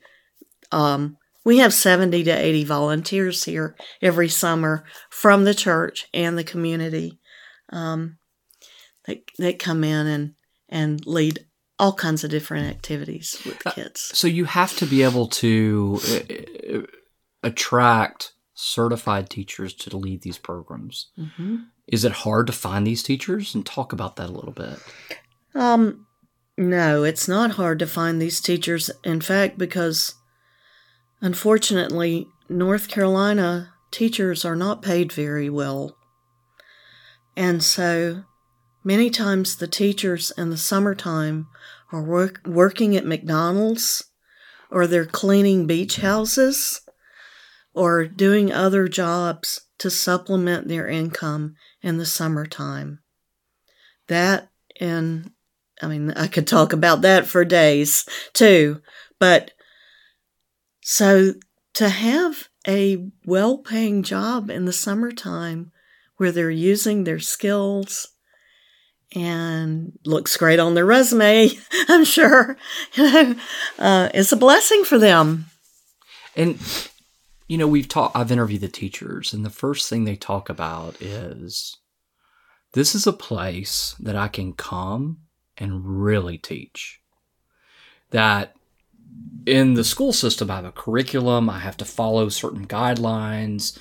Um, 0.70 1.16
we 1.44 1.58
have 1.58 1.74
70 1.74 2.24
to 2.24 2.30
80 2.30 2.64
volunteers 2.64 3.44
here 3.44 3.76
every 4.02 4.28
summer 4.28 4.84
from 5.10 5.44
the 5.44 5.54
church 5.54 6.06
and 6.12 6.36
the 6.38 6.44
community 6.44 7.20
um, 7.70 8.18
that, 9.06 9.18
that 9.38 9.58
come 9.58 9.84
in 9.84 10.06
and, 10.06 10.34
and 10.68 11.06
lead 11.06 11.46
all 11.78 11.92
kinds 11.92 12.24
of 12.24 12.30
different 12.30 12.68
activities 12.68 13.40
with 13.44 13.66
uh, 13.66 13.72
kids. 13.72 14.10
So 14.14 14.26
you 14.26 14.44
have 14.46 14.76
to 14.76 14.86
be 14.86 15.02
able 15.02 15.28
to 15.28 16.00
uh, 16.08 16.76
uh, 16.76 16.82
attract 17.42 18.32
certified 18.54 19.28
teachers 19.28 19.74
to 19.74 19.96
lead 19.96 20.22
these 20.22 20.38
programs. 20.38 21.10
Mm-hmm. 21.18 21.56
Is 21.88 22.04
it 22.04 22.12
hard 22.12 22.46
to 22.46 22.52
find 22.52 22.86
these 22.86 23.02
teachers? 23.02 23.54
And 23.54 23.66
talk 23.66 23.92
about 23.92 24.16
that 24.16 24.30
a 24.30 24.32
little 24.32 24.52
bit. 24.52 24.78
Um, 25.54 26.06
no, 26.56 27.02
it's 27.02 27.28
not 27.28 27.52
hard 27.52 27.80
to 27.80 27.86
find 27.86 28.22
these 28.22 28.40
teachers. 28.40 28.90
In 29.02 29.20
fact, 29.20 29.58
because 29.58 30.14
unfortunately, 31.24 32.28
North 32.48 32.86
Carolina 32.86 33.72
teachers 33.90 34.44
are 34.44 34.54
not 34.54 34.82
paid 34.82 35.10
very 35.10 35.50
well. 35.50 35.96
And 37.36 37.64
so 37.64 38.24
Many 38.86 39.08
times 39.08 39.56
the 39.56 39.66
teachers 39.66 40.30
in 40.36 40.50
the 40.50 40.58
summertime 40.58 41.46
are 41.90 42.02
work, 42.02 42.42
working 42.44 42.94
at 42.94 43.06
McDonald's 43.06 44.04
or 44.70 44.86
they're 44.86 45.06
cleaning 45.06 45.66
beach 45.66 45.96
houses 45.96 46.82
or 47.72 48.04
doing 48.06 48.52
other 48.52 48.86
jobs 48.86 49.62
to 49.78 49.88
supplement 49.88 50.68
their 50.68 50.86
income 50.86 51.54
in 51.80 51.96
the 51.96 52.04
summertime. 52.04 53.00
That 54.08 54.50
and 54.78 55.30
I 55.80 55.88
mean 55.88 56.10
I 56.10 56.26
could 56.26 56.46
talk 56.46 56.74
about 56.74 57.00
that 57.02 57.26
for 57.26 57.42
days 57.42 58.04
too, 58.34 58.82
but 59.18 59.52
so 60.86 61.32
to 61.72 61.88
have 61.88 62.48
a 62.68 63.10
well-paying 63.24 64.02
job 64.02 64.50
in 64.50 64.66
the 64.66 64.72
summertime 64.72 65.72
where 66.18 66.30
they're 66.30 66.50
using 66.50 67.04
their 67.04 67.18
skills 67.18 68.06
and 69.14 69.98
looks 70.04 70.36
great 70.36 70.60
on 70.60 70.74
their 70.74 70.84
resume, 70.84 71.48
I'm 71.88 72.04
sure. 72.04 72.56
Uh, 73.78 74.08
it's 74.14 74.30
a 74.30 74.36
blessing 74.36 74.84
for 74.84 74.98
them. 74.98 75.46
And 76.36 76.58
you 77.48 77.56
know, 77.58 77.66
we've 77.66 77.88
talked. 77.88 78.16
I've 78.16 78.30
interviewed 78.30 78.60
the 78.60 78.68
teachers, 78.68 79.32
and 79.32 79.44
the 79.44 79.50
first 79.50 79.88
thing 79.88 80.04
they 80.04 80.16
talk 80.16 80.48
about 80.48 81.00
is 81.00 81.78
this 82.72 82.94
is 82.94 83.06
a 83.06 83.12
place 83.12 83.96
that 83.98 84.16
I 84.16 84.28
can 84.28 84.52
come 84.52 85.18
and 85.56 85.84
really 85.84 86.38
teach. 86.38 87.00
That 88.10 88.54
in 89.46 89.74
the 89.74 89.84
school 89.84 90.12
system, 90.12 90.50
I 90.50 90.56
have 90.56 90.64
a 90.64 90.72
curriculum, 90.72 91.50
I 91.50 91.58
have 91.58 91.76
to 91.78 91.84
follow 91.84 92.28
certain 92.28 92.66
guidelines, 92.66 93.78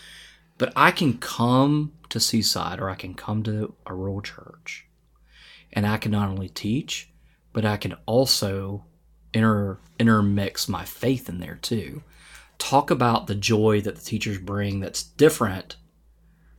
but 0.58 0.74
I 0.76 0.92
can 0.92 1.18
come 1.18 1.94
to 2.10 2.20
Seaside 2.20 2.80
or 2.80 2.90
I 2.90 2.96
can 2.96 3.14
come 3.14 3.44
to 3.44 3.74
a 3.86 3.94
rural 3.94 4.22
church 4.22 4.88
and 5.72 5.88
I 5.88 5.98
can 5.98 6.12
not 6.12 6.30
only 6.30 6.50
teach, 6.50 7.10
but 7.54 7.66
I 7.66 7.78
can 7.78 7.96
also 8.06 8.86
inter, 9.34 9.80
intermix 10.00 10.68
my 10.68 10.86
faith 10.86 11.30
in 11.30 11.40
there 11.40 11.60
too. 11.62 12.04
Talk 12.58 12.92
about 12.92 13.28
the 13.28 13.36
joy 13.36 13.82
that 13.82 13.96
the 13.96 14.02
teachers 14.02 14.38
bring 14.38 14.80
that's 14.80 15.04
different 15.04 15.78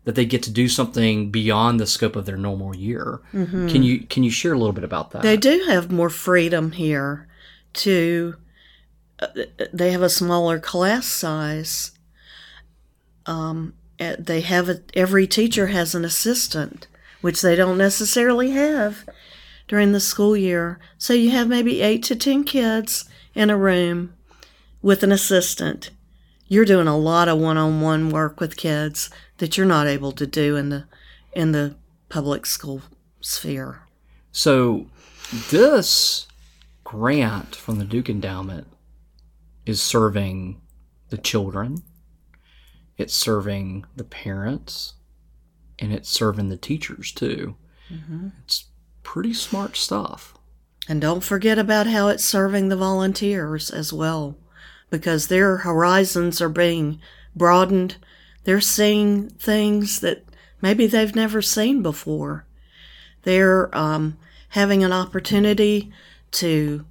that 0.04 0.14
they 0.14 0.26
get 0.26 0.42
to 0.42 0.50
do 0.50 0.68
something 0.68 1.30
beyond 1.30 1.80
the 1.80 1.86
scope 1.86 2.14
of 2.14 2.26
their 2.26 2.36
normal 2.36 2.76
year. 2.76 3.22
Mm-hmm. 3.32 3.68
Can 3.68 3.82
you 3.82 4.00
can 4.00 4.22
you 4.22 4.30
share 4.30 4.52
a 4.52 4.58
little 4.58 4.74
bit 4.74 4.84
about 4.84 5.12
that? 5.12 5.22
They 5.22 5.38
do 5.38 5.64
have 5.66 5.90
more 5.90 6.10
freedom 6.10 6.72
here 6.72 7.26
to 7.74 8.36
they 9.72 9.92
have 9.92 10.02
a 10.02 10.08
smaller 10.08 10.58
class 10.58 11.06
size. 11.06 11.92
Um, 13.26 13.74
they 14.18 14.40
have 14.40 14.68
a, 14.68 14.80
every 14.94 15.26
teacher 15.26 15.68
has 15.68 15.94
an 15.94 16.04
assistant, 16.04 16.88
which 17.20 17.40
they 17.40 17.56
don't 17.56 17.78
necessarily 17.78 18.50
have 18.50 19.04
during 19.68 19.92
the 19.92 20.00
school 20.00 20.36
year. 20.36 20.78
So 20.98 21.12
you 21.12 21.30
have 21.30 21.48
maybe 21.48 21.80
eight 21.80 22.02
to 22.04 22.16
ten 22.16 22.44
kids 22.44 23.08
in 23.34 23.50
a 23.50 23.56
room 23.56 24.14
with 24.82 25.02
an 25.02 25.12
assistant. 25.12 25.90
You're 26.46 26.66
doing 26.66 26.88
a 26.88 26.98
lot 26.98 27.28
of 27.28 27.38
one-on-one 27.38 28.10
work 28.10 28.40
with 28.40 28.56
kids 28.56 29.08
that 29.38 29.56
you're 29.56 29.66
not 29.66 29.86
able 29.86 30.12
to 30.12 30.26
do 30.26 30.56
in 30.56 30.68
the 30.68 30.84
in 31.32 31.52
the 31.52 31.74
public 32.08 32.46
school 32.46 32.82
sphere. 33.20 33.80
So 34.30 34.86
this 35.50 36.26
grant 36.84 37.56
from 37.56 37.78
the 37.78 37.84
Duke 37.84 38.10
Endowment 38.10 38.66
is 39.66 39.82
serving 39.82 40.60
the 41.10 41.18
children, 41.18 41.82
it's 42.96 43.14
serving 43.14 43.84
the 43.96 44.04
parents, 44.04 44.94
and 45.78 45.92
it's 45.92 46.08
serving 46.08 46.48
the 46.48 46.56
teachers 46.56 47.12
too. 47.12 47.56
Mm-hmm. 47.92 48.28
It's 48.44 48.64
pretty 49.02 49.34
smart 49.34 49.76
stuff. 49.76 50.34
And 50.88 51.00
don't 51.00 51.24
forget 51.24 51.58
about 51.58 51.86
how 51.86 52.08
it's 52.08 52.24
serving 52.24 52.68
the 52.68 52.76
volunteers 52.76 53.70
as 53.70 53.92
well, 53.92 54.36
because 54.90 55.28
their 55.28 55.58
horizons 55.58 56.40
are 56.42 56.48
being 56.48 57.00
broadened. 57.34 57.96
They're 58.44 58.60
seeing 58.60 59.30
things 59.30 60.00
that 60.00 60.24
maybe 60.60 60.86
they've 60.86 61.14
never 61.14 61.40
seen 61.40 61.82
before. 61.82 62.46
They're 63.22 63.74
um, 63.76 64.18
having 64.50 64.84
an 64.84 64.92
opportunity 64.92 65.90
to 66.32 66.84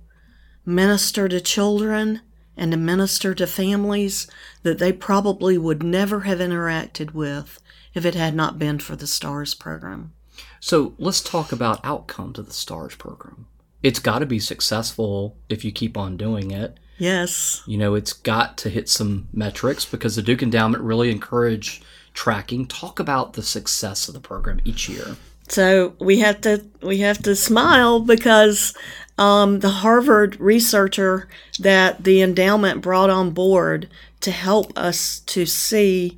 minister 0.66 1.28
to 1.28 1.40
children 1.40 2.22
and 2.56 2.72
to 2.72 2.78
minister 2.78 3.34
to 3.36 3.48
families 3.48 4.28
that 4.64 4.80
they 4.80 4.92
probably 4.92 5.58
would 5.58 5.84
never 5.84 6.22
have 6.22 6.40
interacted 6.40 7.14
with 7.14 7.62
if 7.94 8.06
it 8.06 8.16
had 8.16 8.36
not 8.36 8.60
been 8.60 8.80
for 8.80 8.96
the 8.96 9.08
STARS 9.08 9.54
program. 9.54 10.14
So 10.60 10.94
let's 10.98 11.22
talk 11.22 11.52
about 11.52 11.84
outcomes 11.84 12.40
of 12.40 12.48
the 12.48 12.54
STARS 12.54 12.96
program. 12.96 13.48
It's 13.82 14.00
got 14.00 14.20
to 14.20 14.26
be 14.26 14.40
successful 14.40 15.36
if 15.50 15.66
you 15.66 15.72
keep 15.72 15.98
on 15.98 16.16
doing 16.16 16.52
it. 16.52 16.80
Yes. 16.98 17.62
You 17.66 17.78
know, 17.78 17.96
it's 17.96 18.14
got 18.14 18.58
to 18.60 18.70
hit 18.70 18.88
some 18.88 19.28
metrics 19.34 19.84
because 19.84 20.16
the 20.16 20.22
Duke 20.22 20.42
Endowment 20.42 20.84
really 20.84 21.12
encouraged 21.12 21.84
tracking. 22.14 22.66
Talk 22.66 23.00
about 23.00 23.34
the 23.34 23.44
success 23.44 24.08
of 24.08 24.14
the 24.14 24.20
program 24.20 24.62
each 24.64 24.88
year. 24.88 25.18
So 25.50 25.96
we 26.00 26.20
have 26.20 26.42
to 26.42 26.66
we 26.82 27.00
have 27.00 27.22
to 27.24 27.36
smile 27.36 28.00
because 28.00 28.74
um, 29.18 29.60
the 29.60 29.70
Harvard 29.70 30.40
researcher 30.40 31.28
that 31.60 32.04
the 32.04 32.22
endowment 32.22 32.82
brought 32.82 33.10
on 33.10 33.32
board 33.32 33.90
to 34.22 34.32
help 34.32 34.78
us 34.78 35.20
to 35.22 35.46
see 35.46 36.18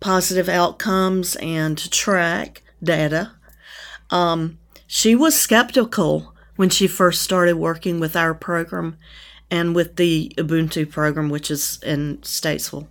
positive 0.00 0.48
outcomes 0.48 1.36
and 1.36 1.76
to 1.78 1.90
track 1.90 2.62
data. 2.82 3.32
Um, 4.10 4.58
she 4.86 5.14
was 5.14 5.38
skeptical 5.38 6.34
when 6.56 6.70
she 6.70 6.86
first 6.86 7.22
started 7.22 7.56
working 7.56 8.00
with 8.00 8.16
our 8.16 8.34
program 8.34 8.96
and 9.50 9.74
with 9.74 9.96
the 9.96 10.32
Ubuntu 10.36 10.90
program, 10.90 11.28
which 11.28 11.50
is 11.50 11.80
in 11.82 12.18
Statesville, 12.18 12.86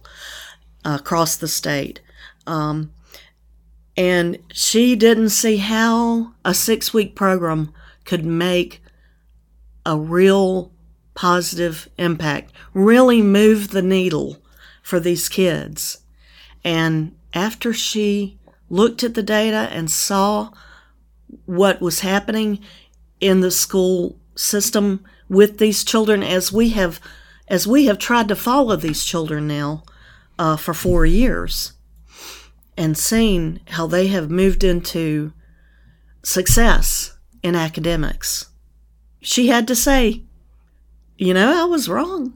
uh, 0.85 0.97
across 0.99 1.35
the 1.35 1.47
state. 1.47 2.01
Um, 2.45 2.91
and 3.95 4.37
she 4.51 4.95
didn't 4.95 5.29
see 5.29 5.57
how 5.57 6.33
a 6.45 6.53
six 6.53 6.93
week 6.93 7.15
program 7.15 7.73
could 8.05 8.25
make 8.25 8.81
a 9.87 9.97
real 9.97 10.69
positive 11.15 11.87
impact, 11.97 12.51
really 12.73 13.21
move 13.21 13.69
the 13.69 13.81
needle 13.81 14.37
for 14.83 14.99
these 14.99 15.29
kids. 15.29 15.99
And 16.63 17.15
after 17.33 17.73
she 17.73 18.37
looked 18.69 19.01
at 19.01 19.13
the 19.13 19.23
data 19.23 19.69
and 19.71 19.89
saw 19.89 20.51
what 21.45 21.81
was 21.81 22.01
happening 22.01 22.59
in 23.21 23.39
the 23.39 23.49
school 23.49 24.19
system 24.35 25.05
with 25.29 25.57
these 25.57 25.85
children 25.85 26.21
as 26.21 26.51
we 26.51 26.69
have 26.69 26.99
as 27.47 27.65
we 27.65 27.85
have 27.85 27.97
tried 27.97 28.27
to 28.27 28.35
follow 28.35 28.75
these 28.75 29.05
children 29.05 29.47
now 29.47 29.83
uh, 30.37 30.57
for 30.57 30.73
four 30.73 31.05
years 31.05 31.73
and 32.75 32.97
seen 32.97 33.59
how 33.69 33.87
they 33.87 34.07
have 34.07 34.29
moved 34.29 34.63
into 34.63 35.31
success 36.23 37.17
in 37.41 37.55
academics 37.55 38.49
she 39.21 39.47
had 39.47 39.67
to 39.67 39.75
say, 39.75 40.21
you 41.17 41.33
know, 41.33 41.61
I 41.61 41.65
was 41.65 41.89
wrong. 41.89 42.33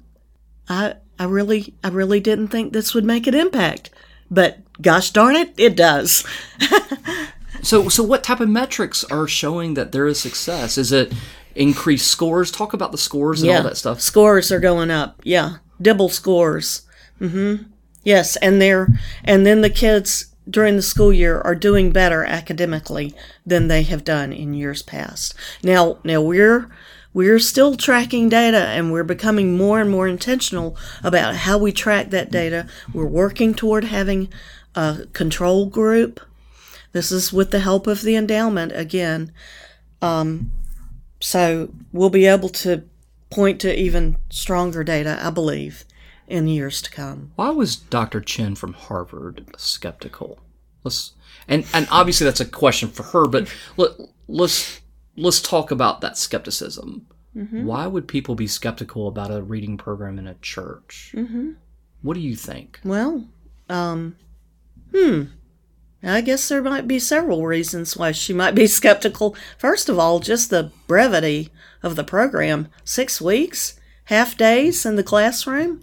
I 0.68 0.96
I 1.20 1.26
really 1.26 1.74
I 1.84 1.90
really 1.90 2.20
didn't 2.20 2.48
think 2.48 2.74
this 2.74 2.94
would 2.94 3.06
make 3.06 3.28
an 3.28 3.36
impact. 3.36 3.90
But 4.30 4.60
gosh 4.82 5.12
darn 5.12 5.36
it, 5.36 5.54
it 5.58 5.76
does. 5.76 6.26
so 7.62 7.90
so 7.90 8.04
what 8.04 8.24
type 8.24 8.40
of 8.40 8.50
metrics 8.50 9.04
are 9.06 9.28
showing 9.28 9.74
that 9.76 9.92
there 9.92 10.08
is 10.08 10.20
success? 10.20 10.78
Is 10.78 10.92
it 10.92 11.14
increased 11.56 12.08
scores? 12.08 12.52
Talk 12.52 12.74
about 12.74 12.92
the 12.92 12.98
scores 12.98 13.42
and 13.42 13.52
yeah, 13.52 13.58
all 13.58 13.64
that 13.64 13.78
stuff. 13.78 14.02
Scores 14.02 14.52
are 14.52 14.60
going 14.60 14.90
up. 14.90 15.22
Yeah. 15.24 15.58
DIBELS 15.82 16.14
scores. 16.14 16.84
Mhm. 17.20 17.66
Yes, 18.04 18.36
and 18.38 18.62
they're 18.62 18.88
and 19.24 19.46
then 19.46 19.62
the 19.62 19.70
kids 19.70 20.31
during 20.52 20.76
the 20.76 20.82
school 20.82 21.12
year 21.12 21.42
are 21.42 21.56
doing 21.56 21.92
better 21.92 22.24
academically 22.24 23.16
than 23.46 23.68
they 23.68 23.84
have 23.84 24.04
done 24.04 24.34
in 24.34 24.54
years 24.54 24.82
past. 24.82 25.34
Now, 25.64 25.98
now 26.04 26.22
we're 26.22 26.70
we're 27.14 27.40
still 27.40 27.76
tracking 27.76 28.30
data 28.30 28.68
and 28.68 28.92
we're 28.92 29.04
becoming 29.04 29.58
more 29.58 29.82
and 29.82 29.90
more 29.90 30.08
intentional 30.08 30.78
about 31.04 31.36
how 31.36 31.58
we 31.58 31.72
track 31.72 32.10
that 32.12 32.32
data. 32.32 32.68
We're 32.94 33.06
working 33.06 33.54
toward 33.54 33.84
having 33.84 34.30
a 34.76 35.08
control 35.12 35.66
group. 35.66 36.22
This 36.94 37.12
is 37.12 37.34
with 37.34 37.52
the 37.52 37.60
help 37.60 37.86
of 37.88 38.02
the 38.02 38.16
endowment 38.16 38.72
again. 38.74 39.34
Um, 40.02 40.52
so 41.20 41.74
we'll 41.92 42.10
be 42.10 42.26
able 42.26 42.50
to 42.50 42.84
point 43.30 43.60
to 43.62 43.78
even 43.78 44.18
stronger 44.30 44.84
data, 44.84 45.20
I 45.22 45.30
believe, 45.30 45.86
in 46.32 46.48
years 46.48 46.82
to 46.82 46.92
come. 46.92 47.32
Why 47.36 47.50
was 47.50 47.76
Dr. 47.76 48.22
Chen 48.22 48.56
from 48.56 48.74
Harvard 48.74 49.46
skeptical? 49.58 50.40
Let's 50.84 51.14
and 51.48 51.66
and 51.74 51.88
obviously 51.92 52.26
that's 52.26 52.40
a 52.40 52.46
question 52.46 52.90
for 52.90 53.04
her, 53.04 53.28
but 53.28 53.54
let, 53.78 53.92
let's 54.28 54.82
let's 55.18 55.42
talk 55.42 55.72
about 55.72 56.02
that 56.02 56.18
skepticism. 56.18 57.08
Mm-hmm. 57.36 57.66
Why 57.66 57.88
would 57.88 58.08
people 58.08 58.36
be 58.36 58.48
skeptical 58.48 59.08
about 59.08 59.32
a 59.32 59.42
reading 59.42 59.78
program 59.78 60.18
in 60.20 60.28
a 60.28 60.36
church? 60.36 61.14
Mm-hmm. 61.16 61.52
What 62.02 62.16
do 62.16 62.20
you 62.20 62.36
think? 62.36 62.80
Well, 62.84 63.28
um, 63.70 64.16
hmm. 64.94 65.24
I 66.04 66.22
guess 66.22 66.50
there 66.50 66.64
might 66.64 66.88
be 66.88 66.98
several 66.98 67.46
reasons 67.46 67.96
why 67.96 68.12
she 68.12 68.34
might 68.34 68.56
be 68.56 68.68
skeptical. 68.80 69.36
First 69.58 69.88
of 69.88 70.00
all, 70.00 70.20
just 70.20 70.50
the 70.50 70.72
brevity 70.88 71.50
of 71.84 71.96
the 71.96 72.04
program 72.04 72.70
six 72.84 73.22
weeks, 73.22 73.80
half 74.06 74.36
days 74.36 74.86
in 74.86 74.96
the 74.96 75.04
classroom 75.04 75.82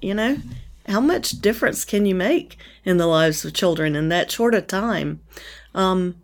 you 0.00 0.14
know, 0.14 0.38
how 0.86 1.00
much 1.00 1.40
difference 1.40 1.84
can 1.84 2.06
you 2.06 2.14
make 2.14 2.56
in 2.84 2.98
the 2.98 3.06
lives 3.06 3.44
of 3.44 3.54
children 3.54 3.96
in 3.96 4.08
that 4.10 4.30
short 4.30 4.54
a 4.54 4.60
time? 4.60 5.20
Um, 5.74 6.16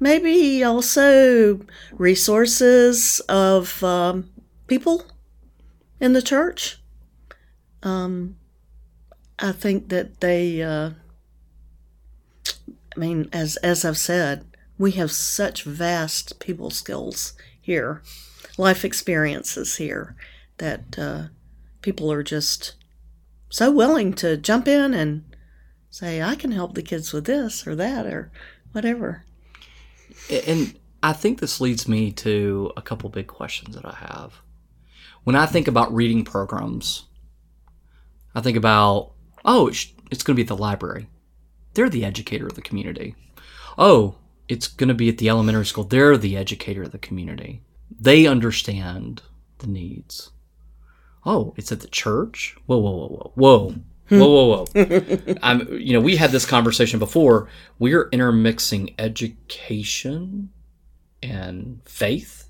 maybe 0.00 0.62
also 0.64 1.60
resources 1.92 3.20
of 3.28 3.82
um, 3.82 4.30
people 4.66 5.04
in 6.00 6.12
the 6.12 6.22
church. 6.22 6.80
Um, 7.82 8.36
I 9.38 9.52
think 9.52 9.90
that 9.90 10.20
they, 10.20 10.62
uh, 10.62 10.90
I 12.48 12.98
mean, 12.98 13.28
as 13.32 13.56
as 13.56 13.84
I've 13.84 13.98
said, 13.98 14.46
we 14.78 14.92
have 14.92 15.12
such 15.12 15.62
vast 15.64 16.40
people 16.40 16.70
skills 16.70 17.34
here, 17.60 18.02
life 18.56 18.84
experiences 18.84 19.76
here, 19.76 20.16
that 20.58 20.98
uh, 20.98 21.22
people 21.82 22.10
are 22.10 22.22
just 22.22 22.74
so 23.48 23.70
willing 23.70 24.12
to 24.14 24.36
jump 24.36 24.68
in 24.68 24.94
and 24.94 25.24
say, 25.90 26.22
I 26.22 26.34
can 26.34 26.52
help 26.52 26.74
the 26.74 26.82
kids 26.82 27.12
with 27.12 27.24
this 27.24 27.66
or 27.66 27.74
that 27.76 28.06
or 28.06 28.30
whatever. 28.72 29.24
And 30.30 30.78
I 31.02 31.12
think 31.12 31.40
this 31.40 31.60
leads 31.60 31.88
me 31.88 32.12
to 32.12 32.72
a 32.76 32.82
couple 32.82 33.08
big 33.10 33.26
questions 33.26 33.74
that 33.76 33.86
I 33.86 33.94
have. 33.94 34.34
When 35.24 35.36
I 35.36 35.46
think 35.46 35.68
about 35.68 35.94
reading 35.94 36.24
programs, 36.24 37.04
I 38.34 38.40
think 38.40 38.56
about, 38.56 39.12
oh, 39.44 39.68
it's, 39.68 39.86
going 40.10 40.18
to 40.18 40.34
be 40.34 40.42
at 40.42 40.48
the 40.48 40.56
library. 40.56 41.08
They're 41.74 41.88
the 41.88 42.04
educator 42.04 42.46
of 42.46 42.54
the 42.54 42.62
community. 42.62 43.14
Oh, 43.78 44.16
it's 44.48 44.68
going 44.68 44.88
to 44.88 44.94
be 44.94 45.08
at 45.08 45.18
the 45.18 45.28
elementary 45.28 45.66
school. 45.66 45.84
They're 45.84 46.16
the 46.16 46.36
educator 46.36 46.82
of 46.82 46.92
the 46.92 46.98
community. 46.98 47.62
They 47.90 48.26
understand 48.26 49.22
the 49.58 49.66
needs. 49.66 50.30
Oh, 51.26 51.52
it's 51.56 51.72
at 51.72 51.80
the 51.80 51.88
church? 51.88 52.56
Whoa, 52.66 52.78
whoa, 52.78 52.92
whoa, 52.92 53.08
whoa, 53.08 53.32
whoa. 53.34 53.74
Hmm. 54.08 54.20
Whoa, 54.20 54.28
whoa, 54.28 54.66
whoa. 54.72 55.34
I'm, 55.42 55.72
you 55.72 55.92
know, 55.92 56.00
we 56.00 56.14
had 56.14 56.30
this 56.30 56.46
conversation 56.46 57.00
before. 57.00 57.48
We're 57.80 58.08
intermixing 58.12 58.94
education 58.96 60.50
and 61.20 61.80
faith. 61.84 62.48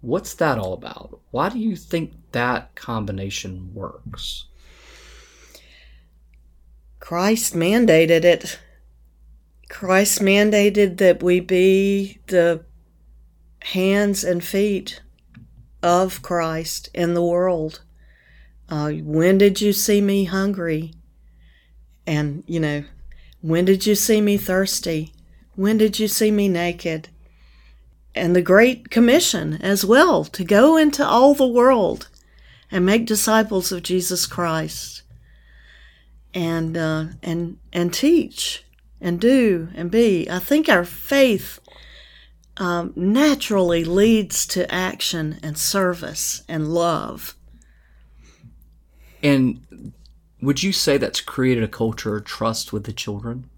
What's 0.00 0.34
that 0.34 0.58
all 0.58 0.72
about? 0.72 1.20
Why 1.30 1.48
do 1.48 1.60
you 1.60 1.76
think 1.76 2.14
that 2.32 2.74
combination 2.74 3.72
works? 3.72 4.46
Christ 6.98 7.54
mandated 7.54 8.24
it. 8.24 8.58
Christ 9.68 10.20
mandated 10.20 10.98
that 10.98 11.22
we 11.22 11.38
be 11.38 12.18
the 12.26 12.64
hands 13.60 14.24
and 14.24 14.42
feet 14.42 15.00
of 15.84 16.22
Christ 16.22 16.88
in 16.94 17.12
the 17.12 17.22
world. 17.22 17.82
Uh, 18.70 18.90
when 18.92 19.36
did 19.36 19.60
you 19.60 19.74
see 19.74 20.00
me 20.00 20.24
hungry? 20.24 20.94
And, 22.06 22.42
you 22.46 22.58
know, 22.58 22.84
when 23.42 23.66
did 23.66 23.86
you 23.86 23.94
see 23.94 24.22
me 24.22 24.38
thirsty? 24.38 25.12
When 25.56 25.76
did 25.76 25.98
you 25.98 26.08
see 26.08 26.30
me 26.30 26.48
naked? 26.48 27.10
And 28.14 28.34
the 28.34 28.42
Great 28.42 28.90
Commission 28.90 29.60
as 29.60 29.84
well 29.84 30.24
to 30.24 30.42
go 30.42 30.78
into 30.78 31.06
all 31.06 31.34
the 31.34 31.46
world 31.46 32.08
and 32.70 32.86
make 32.86 33.04
disciples 33.04 33.70
of 33.70 33.82
Jesus 33.82 34.24
Christ 34.24 35.02
and 36.32 36.76
uh, 36.76 37.04
and 37.22 37.58
and 37.72 37.92
teach 37.92 38.64
and 39.00 39.20
do 39.20 39.68
and 39.74 39.90
be. 39.90 40.28
I 40.30 40.38
think 40.38 40.68
our 40.68 40.84
faith 40.84 41.60
um, 42.56 42.92
naturally 42.94 43.84
leads 43.84 44.46
to 44.48 44.72
action 44.72 45.38
and 45.42 45.58
service 45.58 46.42
and 46.48 46.68
love. 46.68 47.34
And 49.22 49.92
would 50.40 50.62
you 50.62 50.72
say 50.72 50.96
that's 50.96 51.20
created 51.20 51.64
a 51.64 51.68
culture 51.68 52.16
of 52.16 52.24
trust 52.24 52.72
with 52.72 52.84
the 52.84 52.92
children? 52.92 53.48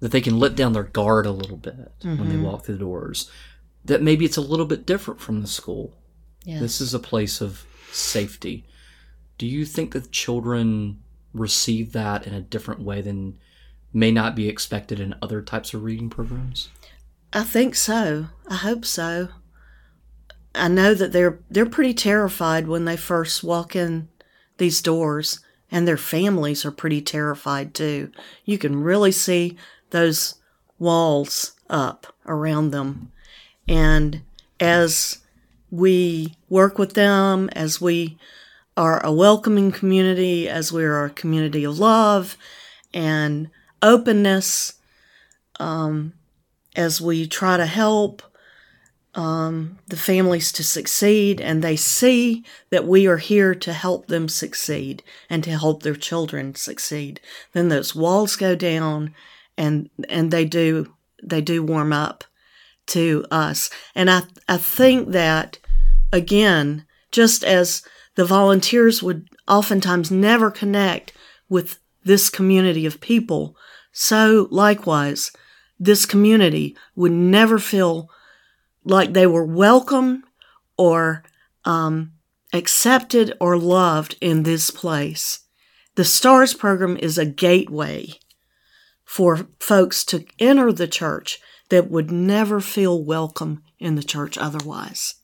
That 0.00 0.12
they 0.12 0.20
can 0.20 0.38
let 0.38 0.56
down 0.56 0.72
their 0.72 0.82
guard 0.82 1.26
a 1.26 1.32
little 1.32 1.56
bit 1.56 1.98
mm-hmm. 2.00 2.18
when 2.18 2.28
they 2.28 2.34
mm-hmm. 2.36 2.44
walk 2.44 2.64
through 2.64 2.76
the 2.76 2.80
doors. 2.80 3.30
That 3.84 4.02
maybe 4.02 4.24
it's 4.24 4.36
a 4.36 4.42
little 4.42 4.66
bit 4.66 4.86
different 4.86 5.20
from 5.20 5.40
the 5.40 5.46
school. 5.46 5.94
Yes. 6.44 6.60
This 6.60 6.80
is 6.80 6.94
a 6.94 6.98
place 6.98 7.40
of 7.40 7.64
safety. 7.90 8.64
Do 9.38 9.46
you 9.46 9.64
think 9.64 9.92
that 9.92 10.10
children 10.10 11.02
receive 11.32 11.92
that 11.92 12.26
in 12.26 12.34
a 12.34 12.40
different 12.40 12.80
way 12.80 13.00
than 13.00 13.38
may 13.92 14.10
not 14.10 14.34
be 14.34 14.48
expected 14.48 15.00
in 15.00 15.14
other 15.20 15.42
types 15.42 15.74
of 15.74 15.82
reading 15.82 16.10
programs? 16.10 16.68
I 17.32 17.44
think 17.44 17.74
so. 17.74 18.26
I 18.48 18.56
hope 18.56 18.84
so. 18.84 19.28
I 20.54 20.68
know 20.68 20.92
that 20.94 21.12
they're 21.12 21.38
they're 21.50 21.66
pretty 21.66 21.94
terrified 21.94 22.68
when 22.68 22.84
they 22.84 22.96
first 22.96 23.42
walk 23.42 23.74
in 23.74 24.08
these 24.58 24.82
doors 24.82 25.40
and 25.70 25.88
their 25.88 25.96
families 25.96 26.64
are 26.64 26.70
pretty 26.70 27.00
terrified 27.00 27.74
too. 27.74 28.12
You 28.44 28.58
can 28.58 28.82
really 28.82 29.12
see 29.12 29.56
those 29.90 30.34
walls 30.78 31.52
up 31.70 32.14
around 32.26 32.70
them. 32.70 33.10
And 33.66 34.22
as 34.60 35.18
we 35.70 36.34
work 36.50 36.78
with 36.78 36.92
them, 36.92 37.48
as 37.54 37.80
we 37.80 38.18
are 38.76 39.04
a 39.04 39.12
welcoming 39.12 39.72
community, 39.72 40.48
as 40.48 40.70
we 40.70 40.84
are 40.84 41.06
a 41.06 41.10
community 41.10 41.64
of 41.64 41.78
love 41.78 42.36
and 42.92 43.48
openness, 43.80 44.74
um, 45.58 46.12
as 46.74 47.00
we 47.00 47.26
try 47.26 47.56
to 47.56 47.66
help 47.66 48.22
um, 49.14 49.78
the 49.88 49.96
families 49.96 50.52
to 50.52 50.64
succeed 50.64 51.40
and 51.40 51.62
they 51.62 51.76
see 51.76 52.44
that 52.70 52.86
we 52.86 53.06
are 53.06 53.18
here 53.18 53.54
to 53.54 53.72
help 53.72 54.06
them 54.06 54.28
succeed 54.28 55.02
and 55.28 55.44
to 55.44 55.50
help 55.50 55.82
their 55.82 55.94
children 55.94 56.54
succeed. 56.54 57.20
Then 57.52 57.68
those 57.68 57.94
walls 57.94 58.36
go 58.36 58.54
down 58.54 59.14
and 59.58 59.90
and 60.08 60.30
they 60.30 60.46
do 60.46 60.94
they 61.22 61.42
do 61.42 61.62
warm 61.62 61.92
up 61.92 62.24
to 62.86 63.24
us. 63.30 63.68
And 63.94 64.10
i 64.10 64.22
i 64.48 64.56
think 64.56 65.10
that 65.10 65.58
again 66.12 66.86
just 67.10 67.44
as 67.44 67.82
the 68.14 68.24
volunteers 68.24 69.02
would 69.02 69.28
oftentimes 69.46 70.10
never 70.10 70.50
connect 70.50 71.12
with 71.48 71.78
this 72.04 72.30
community 72.30 72.86
of 72.86 73.00
people 73.00 73.56
so 73.92 74.48
likewise 74.50 75.30
this 75.82 76.06
community 76.06 76.76
would 76.94 77.10
never 77.10 77.58
feel 77.58 78.08
like 78.84 79.12
they 79.12 79.26
were 79.26 79.44
welcome 79.44 80.22
or 80.76 81.24
um, 81.64 82.12
accepted 82.52 83.34
or 83.40 83.58
loved 83.58 84.16
in 84.20 84.44
this 84.44 84.70
place. 84.70 85.40
The 85.96 86.04
STARS 86.04 86.54
program 86.54 86.96
is 86.96 87.18
a 87.18 87.26
gateway 87.26 88.10
for 89.04 89.48
folks 89.58 90.04
to 90.04 90.24
enter 90.38 90.72
the 90.72 90.86
church 90.86 91.40
that 91.68 91.90
would 91.90 92.10
never 92.10 92.60
feel 92.60 93.02
welcome 93.02 93.62
in 93.80 93.96
the 93.96 94.04
church 94.04 94.38
otherwise. 94.38 95.14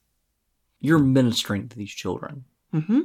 You're 0.80 0.98
ministering 0.98 1.68
to 1.68 1.76
these 1.76 1.90
children 1.90 2.44
mm-hmm. 2.74 3.00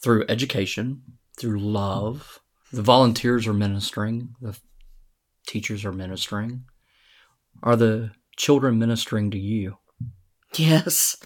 through 0.00 0.24
education, 0.28 1.02
through 1.36 1.58
love. 1.58 2.40
The 2.72 2.82
volunteers 2.82 3.46
are 3.48 3.52
ministering, 3.52 4.36
the 4.40 4.56
teachers 5.46 5.84
are 5.84 5.92
ministering. 5.92 6.64
Are 7.62 7.76
the 7.76 8.12
children 8.36 8.78
ministering 8.78 9.30
to 9.30 9.38
you? 9.38 9.78
Yes. 10.54 11.16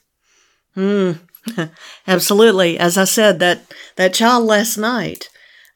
Mm, 0.77 1.21
absolutely. 2.07 2.79
As 2.79 2.99
I 2.99 3.05
said, 3.05 3.39
that, 3.41 3.63
that 3.97 4.15
child 4.15 4.45
last 4.45 4.77
night, 4.77 5.29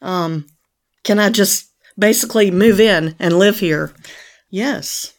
um, 0.03 0.47
can 1.05 1.19
I 1.19 1.31
just 1.31 1.71
basically 1.99 2.51
move 2.51 2.81
in 2.81 3.17
and 3.19 3.39
live 3.39 3.61
here? 3.61 3.93
Yes. 4.51 5.15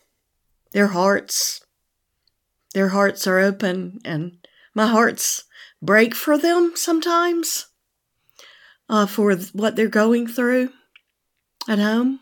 Their 0.73 0.87
hearts, 0.87 1.61
their 2.73 2.89
hearts 2.89 3.27
are 3.27 3.39
open 3.39 3.99
and 4.05 4.37
my 4.73 4.87
hearts 4.87 5.43
break 5.81 6.15
for 6.15 6.37
them 6.37 6.73
sometimes 6.75 7.67
uh, 8.87 9.05
for 9.05 9.35
what 9.53 9.75
they're 9.75 9.87
going 9.87 10.27
through 10.27 10.69
at 11.67 11.79
home. 11.79 12.20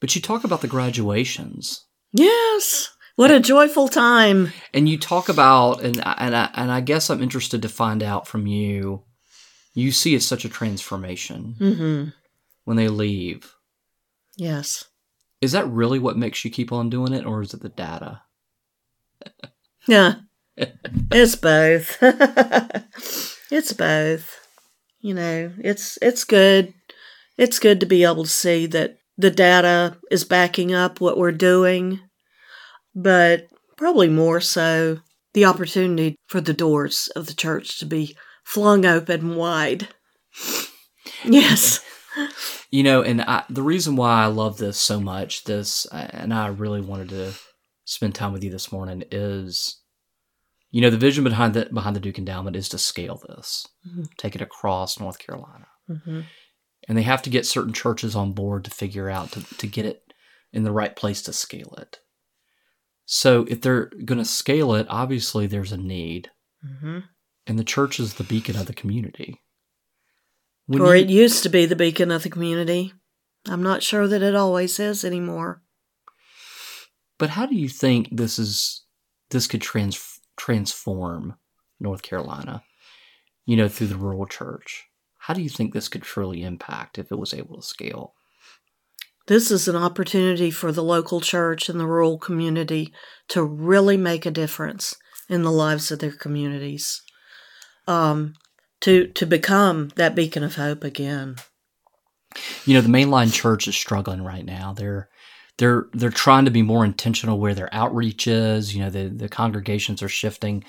But 0.00 0.14
you 0.14 0.20
talk 0.20 0.44
about 0.44 0.60
the 0.60 0.68
graduations. 0.68 1.84
Yes. 2.12 2.90
What 3.16 3.30
a 3.30 3.40
joyful 3.40 3.88
time. 3.88 4.52
And 4.74 4.88
you 4.88 4.98
talk 4.98 5.28
about 5.28 5.82
and 5.82 5.96
and 5.96 6.36
I, 6.36 6.50
and 6.54 6.70
I 6.70 6.80
guess 6.80 7.08
I'm 7.08 7.22
interested 7.22 7.62
to 7.62 7.68
find 7.68 8.02
out 8.02 8.28
from 8.28 8.46
you. 8.46 9.04
You 9.74 9.90
see 9.90 10.14
it's 10.14 10.26
such 10.26 10.44
a 10.44 10.50
transformation 10.50 11.56
mm-hmm. 11.58 12.10
when 12.64 12.76
they 12.76 12.88
leave. 12.88 13.54
Yes. 14.36 14.84
Is 15.40 15.52
that 15.52 15.68
really 15.68 15.98
what 15.98 16.16
makes 16.16 16.44
you 16.44 16.50
keep 16.50 16.72
on 16.72 16.90
doing 16.90 17.12
it, 17.12 17.26
or 17.26 17.42
is 17.42 17.54
it 17.54 17.60
the 17.60 17.68
data? 17.68 18.22
yeah, 19.86 20.16
it's 20.56 21.36
both. 21.36 21.98
it's 23.50 23.72
both. 23.72 24.48
You 25.00 25.14
know, 25.14 25.52
it's 25.58 25.98
it's 26.00 26.24
good. 26.24 26.74
It's 27.36 27.58
good 27.58 27.80
to 27.80 27.86
be 27.86 28.04
able 28.04 28.24
to 28.24 28.30
see 28.30 28.66
that 28.66 28.98
the 29.18 29.30
data 29.30 29.96
is 30.10 30.24
backing 30.24 30.74
up 30.74 31.00
what 31.00 31.16
we're 31.16 31.32
doing, 31.32 32.00
but 32.94 33.46
probably 33.76 34.08
more 34.08 34.40
so 34.40 34.98
the 35.34 35.44
opportunity 35.44 36.16
for 36.26 36.40
the 36.40 36.52
doors 36.52 37.08
of 37.16 37.26
the 37.26 37.34
church 37.34 37.78
to 37.78 37.86
be 37.86 38.16
flung 38.44 38.84
open 38.84 39.36
wide. 39.36 39.88
Yes. 41.24 41.82
You 42.70 42.82
know, 42.82 43.00
and 43.00 43.22
I, 43.22 43.44
the 43.48 43.62
reason 43.62 43.96
why 43.96 44.24
I 44.24 44.26
love 44.26 44.58
this 44.58 44.76
so 44.76 45.00
much, 45.00 45.44
this, 45.44 45.86
and 45.86 46.34
I 46.34 46.48
really 46.48 46.80
wanted 46.80 47.08
to 47.10 47.32
spend 47.84 48.14
time 48.14 48.32
with 48.32 48.44
you 48.44 48.50
this 48.50 48.70
morning 48.70 49.04
is, 49.10 49.80
you 50.72 50.80
know, 50.82 50.90
the 50.90 50.98
vision 50.98 51.24
behind 51.24 51.54
the 51.54 51.66
behind 51.72 51.96
the 51.96 52.00
Duke 52.00 52.18
Endowment 52.18 52.56
is 52.56 52.68
to 52.70 52.78
scale 52.78 53.22
this, 53.28 53.66
mm-hmm. 53.88 54.04
take 54.18 54.34
it 54.34 54.42
across 54.42 55.00
North 55.00 55.18
Carolina. 55.18 55.68
Mm-hmm 55.88 56.20
and 56.88 56.96
they 56.96 57.02
have 57.02 57.22
to 57.22 57.30
get 57.30 57.46
certain 57.46 57.72
churches 57.72 58.14
on 58.14 58.32
board 58.32 58.64
to 58.64 58.70
figure 58.70 59.10
out 59.10 59.32
to, 59.32 59.42
to 59.56 59.66
get 59.66 59.86
it 59.86 60.12
in 60.52 60.64
the 60.64 60.72
right 60.72 60.94
place 60.94 61.22
to 61.22 61.32
scale 61.32 61.74
it. 61.78 62.00
So 63.04 63.44
if 63.48 63.60
they're 63.60 63.86
going 64.04 64.18
to 64.18 64.24
scale 64.24 64.74
it, 64.74 64.86
obviously 64.88 65.46
there's 65.46 65.72
a 65.72 65.76
need, 65.76 66.30
mm-hmm. 66.64 67.00
and 67.46 67.58
the 67.58 67.64
church 67.64 68.00
is 68.00 68.14
the 68.14 68.24
beacon 68.24 68.56
of 68.56 68.66
the 68.66 68.74
community. 68.74 69.40
When 70.66 70.82
or 70.82 70.96
you, 70.96 71.04
it 71.04 71.10
used 71.10 71.42
to 71.44 71.48
be 71.48 71.66
the 71.66 71.76
beacon 71.76 72.10
of 72.10 72.24
the 72.24 72.30
community. 72.30 72.92
I'm 73.48 73.62
not 73.62 73.84
sure 73.84 74.08
that 74.08 74.22
it 74.22 74.34
always 74.34 74.80
is 74.80 75.04
anymore. 75.04 75.62
But 77.18 77.30
how 77.30 77.46
do 77.46 77.54
you 77.54 77.68
think 77.68 78.08
this 78.10 78.38
is 78.38 78.82
this 79.30 79.46
could 79.46 79.62
trans, 79.62 80.20
transform 80.36 81.36
North 81.80 82.02
Carolina, 82.02 82.62
you 83.44 83.56
know, 83.56 83.68
through 83.68 83.88
the 83.88 83.96
rural 83.96 84.26
church. 84.26 84.84
How 85.26 85.34
do 85.34 85.42
you 85.42 85.48
think 85.48 85.74
this 85.74 85.88
could 85.88 86.02
truly 86.02 86.44
impact 86.44 87.00
if 87.00 87.10
it 87.10 87.18
was 87.18 87.34
able 87.34 87.56
to 87.56 87.62
scale? 87.62 88.14
This 89.26 89.50
is 89.50 89.66
an 89.66 89.74
opportunity 89.74 90.52
for 90.52 90.70
the 90.70 90.84
local 90.84 91.20
church 91.20 91.68
and 91.68 91.80
the 91.80 91.86
rural 91.86 92.16
community 92.16 92.92
to 93.30 93.42
really 93.42 93.96
make 93.96 94.24
a 94.24 94.30
difference 94.30 94.94
in 95.28 95.42
the 95.42 95.50
lives 95.50 95.90
of 95.90 95.98
their 95.98 96.12
communities. 96.12 97.02
Um, 97.88 98.34
to 98.82 99.08
to 99.08 99.26
become 99.26 99.90
that 99.96 100.14
beacon 100.14 100.44
of 100.44 100.54
hope 100.54 100.84
again. 100.84 101.34
You 102.64 102.74
know, 102.74 102.80
the 102.80 102.88
mainline 102.88 103.32
church 103.32 103.66
is 103.66 103.74
struggling 103.74 104.22
right 104.22 104.44
now. 104.44 104.74
They're 104.74 105.08
they're 105.58 105.86
they're 105.92 106.10
trying 106.10 106.44
to 106.44 106.52
be 106.52 106.62
more 106.62 106.84
intentional 106.84 107.40
where 107.40 107.54
their 107.54 107.74
outreach 107.74 108.28
is. 108.28 108.76
You 108.76 108.84
know, 108.84 108.90
the 108.90 109.08
the 109.08 109.28
congregations 109.28 110.04
are 110.04 110.08
shifting. 110.08 110.62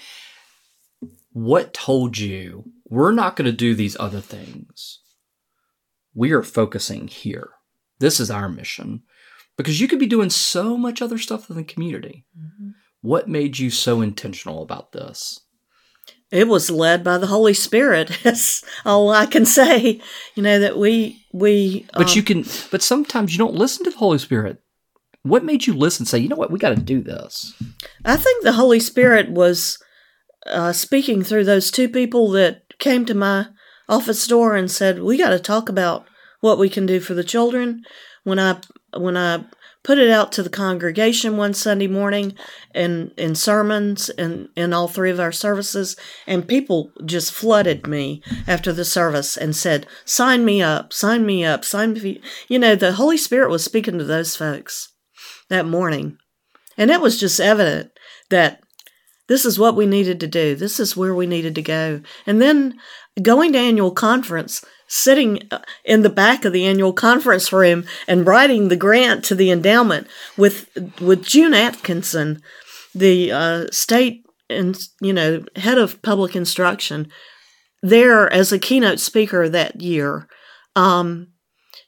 What 1.37 1.71
told 1.71 2.17
you 2.17 2.71
we're 2.89 3.11
not 3.11 3.35
going 3.35 3.45
to 3.45 3.51
do 3.51 3.75
these 3.75 3.95
other 3.99 4.21
things? 4.21 5.01
We 6.15 6.31
are 6.31 6.41
focusing 6.41 7.07
here. 7.07 7.51
This 7.99 8.19
is 8.19 8.31
our 8.31 8.49
mission 8.49 9.03
because 9.55 9.79
you 9.79 9.87
could 9.87 9.99
be 9.99 10.07
doing 10.07 10.31
so 10.31 10.79
much 10.79 10.99
other 10.99 11.19
stuff 11.19 11.47
in 11.51 11.55
the 11.55 11.63
community. 11.63 12.25
Mm-hmm. 12.35 12.69
What 13.01 13.29
made 13.29 13.59
you 13.59 13.69
so 13.69 14.01
intentional 14.01 14.63
about 14.63 14.93
this? 14.93 15.41
It 16.31 16.47
was 16.47 16.71
led 16.71 17.03
by 17.03 17.19
the 17.19 17.27
Holy 17.27 17.53
Spirit. 17.53 18.17
That's 18.23 18.65
all 18.83 19.11
I 19.11 19.27
can 19.27 19.45
say. 19.45 20.01
You 20.33 20.41
know 20.41 20.57
that 20.57 20.79
we 20.79 21.23
we. 21.33 21.85
But 21.93 22.07
um, 22.07 22.13
you 22.15 22.23
can. 22.23 22.45
But 22.71 22.81
sometimes 22.81 23.31
you 23.31 23.37
don't 23.37 23.53
listen 23.53 23.83
to 23.83 23.91
the 23.91 23.97
Holy 23.97 24.17
Spirit. 24.17 24.63
What 25.21 25.45
made 25.45 25.67
you 25.67 25.75
listen? 25.75 26.07
Say, 26.07 26.17
you 26.17 26.29
know 26.29 26.35
what, 26.35 26.49
we 26.49 26.57
got 26.57 26.75
to 26.75 26.81
do 26.81 26.99
this. 26.99 27.53
I 28.03 28.17
think 28.17 28.43
the 28.43 28.53
Holy 28.53 28.79
Spirit 28.79 29.29
was 29.29 29.77
uh, 30.49 30.73
speaking 30.73 31.23
through 31.23 31.45
those 31.45 31.71
two 31.71 31.89
people 31.89 32.31
that 32.31 32.77
came 32.79 33.05
to 33.05 33.13
my 33.13 33.47
office 33.89 34.25
door 34.27 34.55
and 34.55 34.69
said, 34.69 35.01
"We 35.01 35.17
got 35.17 35.29
to 35.29 35.39
talk 35.39 35.69
about 35.69 36.05
what 36.41 36.59
we 36.59 36.69
can 36.69 36.85
do 36.85 36.99
for 36.99 37.13
the 37.13 37.23
children." 37.23 37.83
When 38.23 38.39
I 38.39 38.57
when 38.93 39.17
I 39.17 39.45
put 39.87 39.97
it 39.97 40.09
out 40.09 40.33
to 40.33 40.43
the 40.43 40.49
congregation 40.49 41.37
one 41.37 41.53
Sunday 41.53 41.87
morning 41.87 42.35
and 42.75 43.13
in 43.17 43.33
sermons 43.35 44.09
and 44.09 44.49
in 44.53 44.73
all 44.73 44.89
three 44.89 45.09
of 45.09 45.19
our 45.19 45.31
services 45.31 45.95
and 46.27 46.45
people 46.45 46.91
just 47.05 47.31
flooded 47.31 47.87
me 47.87 48.21
after 48.45 48.73
the 48.73 48.83
service 48.83 49.37
and 49.37 49.55
said 49.55 49.87
sign 50.03 50.43
me 50.43 50.61
up 50.61 50.91
sign 50.91 51.25
me 51.25 51.45
up 51.45 51.63
sign 51.63 51.93
me 51.93 52.21
you 52.49 52.59
know 52.59 52.75
the 52.75 52.93
holy 52.93 53.15
spirit 53.15 53.49
was 53.49 53.63
speaking 53.63 53.97
to 53.97 54.03
those 54.03 54.35
folks 54.35 54.93
that 55.49 55.65
morning 55.65 56.17
and 56.77 56.91
it 56.91 56.99
was 56.99 57.17
just 57.17 57.39
evident 57.39 57.89
that 58.29 58.61
this 59.27 59.45
is 59.45 59.59
what 59.59 59.75
we 59.75 59.85
needed 59.85 60.19
to 60.21 60.27
do. 60.27 60.55
This 60.55 60.79
is 60.79 60.97
where 60.97 61.13
we 61.13 61.27
needed 61.27 61.55
to 61.55 61.61
go. 61.61 62.01
And 62.25 62.41
then 62.41 62.79
going 63.21 63.53
to 63.53 63.59
annual 63.59 63.91
conference 63.91 64.63
sitting 64.87 65.41
uh, 65.51 65.59
in 65.83 66.01
the 66.01 66.09
back 66.09 66.45
of 66.45 66.53
the 66.53 66.65
annual 66.65 66.93
conference 66.93 67.51
room 67.51 67.85
and 68.07 68.25
writing 68.25 68.67
the 68.67 68.77
grant 68.77 69.23
to 69.25 69.35
the 69.35 69.51
endowment 69.51 70.07
with 70.37 70.69
with 71.01 71.25
June 71.25 71.53
Atkinson, 71.53 72.41
the 72.95 73.31
uh, 73.31 73.65
state 73.71 74.23
and 74.49 74.79
you 75.01 75.13
know 75.13 75.43
head 75.57 75.77
of 75.77 76.01
public 76.01 76.35
instruction, 76.35 77.09
there 77.81 78.31
as 78.31 78.51
a 78.51 78.59
keynote 78.59 78.99
speaker 78.99 79.49
that 79.49 79.81
year, 79.81 80.27
um, 80.75 81.27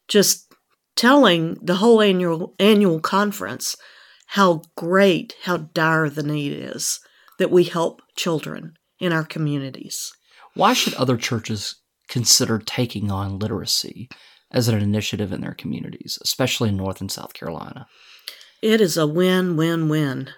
just 0.08 0.54
telling 0.96 1.58
the 1.62 1.76
whole 1.76 2.02
annual 2.02 2.54
annual 2.60 3.00
conference 3.00 3.78
how 4.34 4.62
great, 4.76 5.36
how 5.44 5.58
dire 5.58 6.10
the 6.10 6.22
need 6.22 6.52
is 6.52 7.00
that 7.40 7.50
we 7.50 7.64
help 7.64 8.02
children 8.16 8.74
in 9.00 9.12
our 9.12 9.24
communities. 9.24 10.12
Why 10.54 10.74
should 10.74 10.94
other 10.94 11.18
churches 11.18 11.76
consider 12.10 12.60
taking 12.60 13.10
on 13.10 13.40
literacy 13.40 14.10
as 14.52 14.68
an 14.68 14.80
initiative 14.80 15.32
in 15.32 15.42
their 15.42 15.54
communities, 15.54 16.20
especially 16.22 16.70
in 16.70 16.78
North 16.78 17.02
and 17.02 17.12
South 17.12 17.34
Carolina? 17.34 17.88
It 18.62 18.82
is 18.82 18.98
a 18.98 19.08
win 19.08 19.56
win 19.56 19.90
win. 19.90 20.30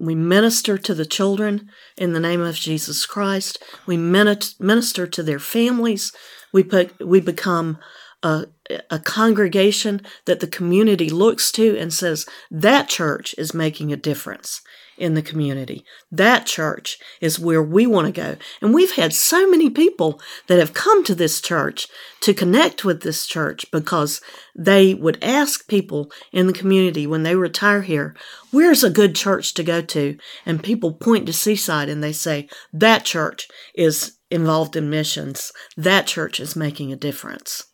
We 0.00 0.16
minister 0.16 0.76
to 0.76 0.92
the 0.92 1.06
children 1.06 1.70
in 1.96 2.12
the 2.12 2.20
name 2.20 2.40
of 2.40 2.56
Jesus 2.56 3.06
Christ. 3.06 3.62
We 3.86 3.96
minister 3.96 5.06
to 5.06 5.22
their 5.22 5.38
families. 5.38 6.12
We 6.52 6.64
put, 6.64 7.00
we 7.06 7.20
become 7.20 7.78
a, 8.24 8.46
a 8.90 8.98
congregation 8.98 10.02
that 10.24 10.40
the 10.40 10.48
community 10.48 11.10
looks 11.10 11.52
to 11.52 11.78
and 11.78 11.92
says 11.92 12.26
that 12.50 12.88
church 12.88 13.36
is 13.38 13.54
making 13.54 13.92
a 13.92 13.96
difference 13.96 14.62
in 14.96 15.14
the 15.14 15.22
community. 15.22 15.84
That 16.10 16.46
church 16.46 16.98
is 17.20 17.38
where 17.38 17.62
we 17.62 17.86
want 17.86 18.06
to 18.06 18.12
go. 18.12 18.36
And 18.60 18.72
we've 18.72 18.94
had 18.94 19.12
so 19.12 19.48
many 19.48 19.70
people 19.70 20.20
that 20.46 20.58
have 20.58 20.74
come 20.74 21.04
to 21.04 21.14
this 21.14 21.40
church 21.40 21.88
to 22.20 22.34
connect 22.34 22.84
with 22.84 23.02
this 23.02 23.26
church 23.26 23.66
because 23.70 24.20
they 24.54 24.94
would 24.94 25.22
ask 25.22 25.68
people 25.68 26.10
in 26.32 26.46
the 26.46 26.52
community 26.52 27.06
when 27.06 27.22
they 27.22 27.36
retire 27.36 27.82
here, 27.82 28.14
where's 28.50 28.84
a 28.84 28.90
good 28.90 29.14
church 29.14 29.54
to 29.54 29.62
go 29.62 29.80
to? 29.82 30.16
And 30.46 30.62
people 30.62 30.92
point 30.92 31.26
to 31.26 31.32
Seaside 31.32 31.88
and 31.88 32.02
they 32.02 32.12
say, 32.12 32.48
that 32.72 33.04
church 33.04 33.48
is 33.74 34.18
involved 34.30 34.76
in 34.76 34.90
missions. 34.90 35.52
That 35.76 36.06
church 36.06 36.40
is 36.40 36.56
making 36.56 36.92
a 36.92 36.96
difference. 36.96 37.64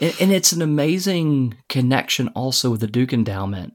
And 0.00 0.32
it's 0.32 0.52
an 0.52 0.60
amazing 0.60 1.56
connection 1.68 2.28
also 2.28 2.70
with 2.70 2.80
the 2.80 2.88
Duke 2.88 3.12
Endowment 3.12 3.74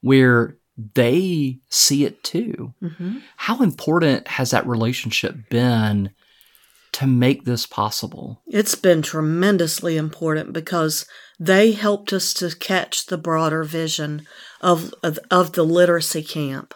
where 0.00 0.56
they 0.94 1.58
see 1.68 2.04
it 2.04 2.22
too. 2.22 2.72
Mm-hmm. 2.82 3.18
How 3.36 3.62
important 3.62 4.28
has 4.28 4.52
that 4.52 4.66
relationship 4.66 5.50
been 5.50 6.10
to 6.92 7.06
make 7.06 7.44
this 7.44 7.66
possible? 7.66 8.42
It's 8.46 8.76
been 8.76 9.02
tremendously 9.02 9.96
important 9.96 10.52
because 10.52 11.04
they 11.38 11.72
helped 11.72 12.12
us 12.12 12.32
to 12.34 12.54
catch 12.56 13.06
the 13.06 13.18
broader 13.18 13.64
vision 13.64 14.26
of 14.60 14.94
of, 15.02 15.18
of 15.30 15.52
the 15.52 15.64
literacy 15.64 16.22
camp. 16.22 16.74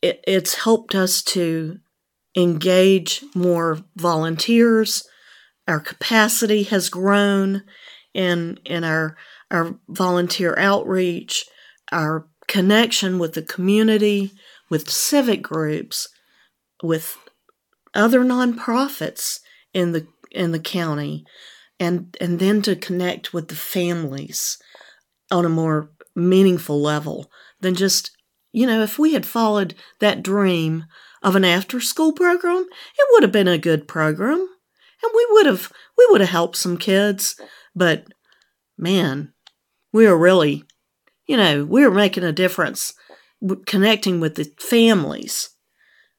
It, 0.00 0.22
it's 0.26 0.62
helped 0.62 0.94
us 0.94 1.22
to 1.22 1.78
engage 2.36 3.22
more 3.34 3.78
volunteers. 3.96 5.06
Our 5.68 5.80
capacity 5.80 6.62
has 6.64 6.88
grown 6.88 7.62
in 8.14 8.58
in 8.64 8.84
our 8.84 9.16
our 9.50 9.78
volunteer 9.88 10.56
outreach. 10.56 11.44
Our 11.90 12.26
connection 12.52 13.18
with 13.18 13.32
the 13.32 13.40
community, 13.40 14.30
with 14.68 14.90
civic 14.90 15.40
groups, 15.40 16.06
with 16.82 17.16
other 17.94 18.20
nonprofits 18.20 19.40
in 19.72 19.92
the 19.92 20.06
in 20.30 20.52
the 20.52 20.58
county, 20.58 21.24
and 21.80 22.14
and 22.20 22.38
then 22.38 22.60
to 22.60 22.76
connect 22.76 23.32
with 23.32 23.48
the 23.48 23.54
families 23.54 24.58
on 25.30 25.46
a 25.46 25.48
more 25.48 25.92
meaningful 26.14 26.78
level 26.78 27.30
than 27.60 27.74
just 27.74 28.10
you 28.52 28.66
know 28.66 28.82
if 28.82 28.98
we 28.98 29.14
had 29.14 29.24
followed 29.24 29.74
that 30.00 30.22
dream 30.22 30.84
of 31.22 31.34
an 31.34 31.46
after 31.46 31.80
school 31.80 32.12
program 32.12 32.66
it 32.98 33.08
would 33.12 33.22
have 33.22 33.32
been 33.32 33.48
a 33.48 33.56
good 33.56 33.88
program 33.88 34.40
and 34.40 35.12
we 35.14 35.26
would 35.30 35.46
have 35.46 35.72
we 35.96 36.06
would 36.10 36.20
have 36.20 36.28
helped 36.28 36.56
some 36.56 36.76
kids 36.76 37.40
but 37.74 38.04
man 38.76 39.32
we 39.90 40.06
are 40.06 40.18
really 40.18 40.64
you 41.32 41.38
know, 41.38 41.64
we're 41.64 41.90
making 41.90 42.24
a 42.24 42.30
difference 42.30 42.92
connecting 43.64 44.20
with 44.20 44.34
the 44.34 44.52
families, 44.58 45.48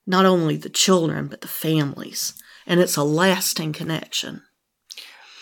not 0.08 0.26
only 0.26 0.58
the 0.58 0.72
children, 0.72 1.28
but 1.28 1.42
the 1.42 1.48
families. 1.48 2.34
And 2.66 2.80
it's 2.80 2.98
a 2.98 3.04
lasting 3.04 3.74
connection. 3.74 4.42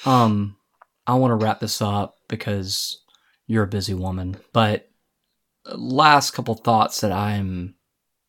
Um, 0.05 0.57
I 1.07 1.13
want 1.13 1.31
to 1.31 1.41
wrap 1.41 1.61
this 1.61 1.81
up 1.81 2.17
because 2.27 3.01
you're 3.47 3.63
a 3.63 3.67
busy 3.67 3.93
woman, 3.93 4.35
but 4.51 4.89
last 5.73 6.31
couple 6.31 6.55
thoughts 6.55 6.99
that 6.99 7.13
I'm 7.13 7.75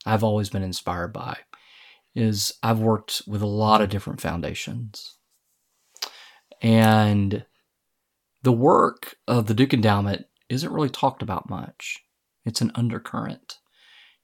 I've 0.07 0.23
always 0.23 0.49
been 0.49 0.63
inspired 0.63 1.13
by 1.13 1.39
is 2.15 2.53
I've 2.63 2.79
worked 2.79 3.23
with 3.27 3.43
a 3.43 3.47
lot 3.47 3.81
of 3.81 3.89
different 3.89 4.21
foundations. 4.21 5.17
And 6.61 7.45
the 8.45 8.53
work 8.53 9.17
of 9.27 9.47
the 9.47 9.55
Duke 9.55 9.75
Endowment 9.75 10.27
isn't 10.53 10.73
really 10.73 10.89
talked 10.89 11.23
about 11.23 11.49
much. 11.49 11.99
It's 12.45 12.61
an 12.61 12.73
undercurrent. 12.75 13.59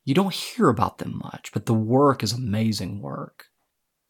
You 0.05 0.15
don't 0.15 0.33
hear 0.33 0.69
about 0.69 0.99
them 0.99 1.21
much, 1.23 1.51
but 1.53 1.67
the 1.67 1.75
work 1.75 2.23
is 2.23 2.33
amazing 2.33 3.01
work. 3.01 3.47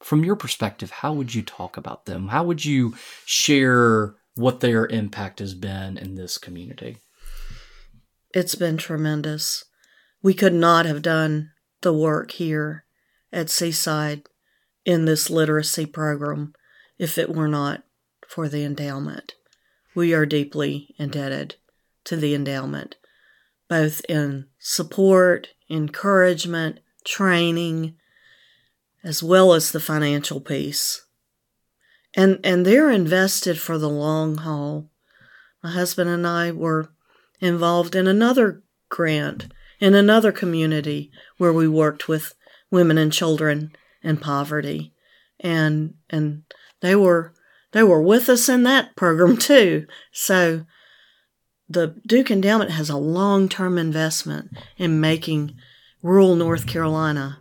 From 0.00 0.24
your 0.24 0.36
perspective, 0.36 0.90
how 0.90 1.12
would 1.12 1.34
you 1.34 1.42
talk 1.42 1.76
about 1.76 2.06
them? 2.06 2.28
How 2.28 2.44
would 2.44 2.64
you 2.64 2.94
share 3.24 4.14
what 4.36 4.60
their 4.60 4.86
impact 4.86 5.40
has 5.40 5.54
been 5.54 5.98
in 5.98 6.14
this 6.14 6.38
community? 6.38 6.98
It's 8.32 8.54
been 8.54 8.76
tremendous. 8.76 9.64
We 10.22 10.34
could 10.34 10.54
not 10.54 10.86
have 10.86 11.02
done 11.02 11.50
the 11.80 11.92
work 11.92 12.30
here 12.32 12.84
at 13.32 13.50
Seaside 13.50 14.22
in 14.84 15.04
this 15.04 15.30
literacy 15.30 15.86
program 15.86 16.54
if 16.98 17.18
it 17.18 17.34
were 17.34 17.48
not 17.48 17.82
for 18.28 18.48
the 18.48 18.64
endowment. 18.64 19.34
We 19.94 20.14
are 20.14 20.26
deeply 20.26 20.94
indebted 20.98 21.56
to 22.08 22.16
the 22.16 22.34
endowment, 22.34 22.96
both 23.68 24.00
in 24.08 24.46
support, 24.58 25.48
encouragement, 25.70 26.80
training, 27.04 27.94
as 29.04 29.22
well 29.22 29.52
as 29.52 29.70
the 29.70 29.80
financial 29.80 30.40
piece. 30.40 31.06
And 32.14 32.40
and 32.42 32.64
they're 32.64 32.90
invested 32.90 33.60
for 33.60 33.78
the 33.78 33.88
long 33.88 34.38
haul. 34.38 34.90
My 35.62 35.70
husband 35.70 36.10
and 36.10 36.26
I 36.26 36.50
were 36.50 36.90
involved 37.40 37.94
in 37.94 38.06
another 38.06 38.62
grant 38.88 39.48
in 39.80 39.94
another 39.94 40.32
community 40.32 41.10
where 41.36 41.52
we 41.52 41.68
worked 41.68 42.08
with 42.08 42.34
women 42.70 42.98
and 42.98 43.12
children 43.12 43.72
in 44.02 44.16
poverty. 44.16 44.94
And 45.40 45.94
and 46.10 46.42
they 46.80 46.96
were 46.96 47.34
they 47.72 47.82
were 47.82 48.02
with 48.02 48.28
us 48.28 48.48
in 48.48 48.62
that 48.64 48.96
program 48.96 49.36
too. 49.36 49.86
So 50.12 50.64
the 51.68 51.94
Duke 52.06 52.30
Endowment 52.30 52.70
has 52.70 52.88
a 52.88 52.96
long 52.96 53.48
term 53.48 53.78
investment 53.78 54.56
in 54.76 55.00
making 55.00 55.54
rural 56.02 56.34
North 56.34 56.66
Carolina 56.66 57.40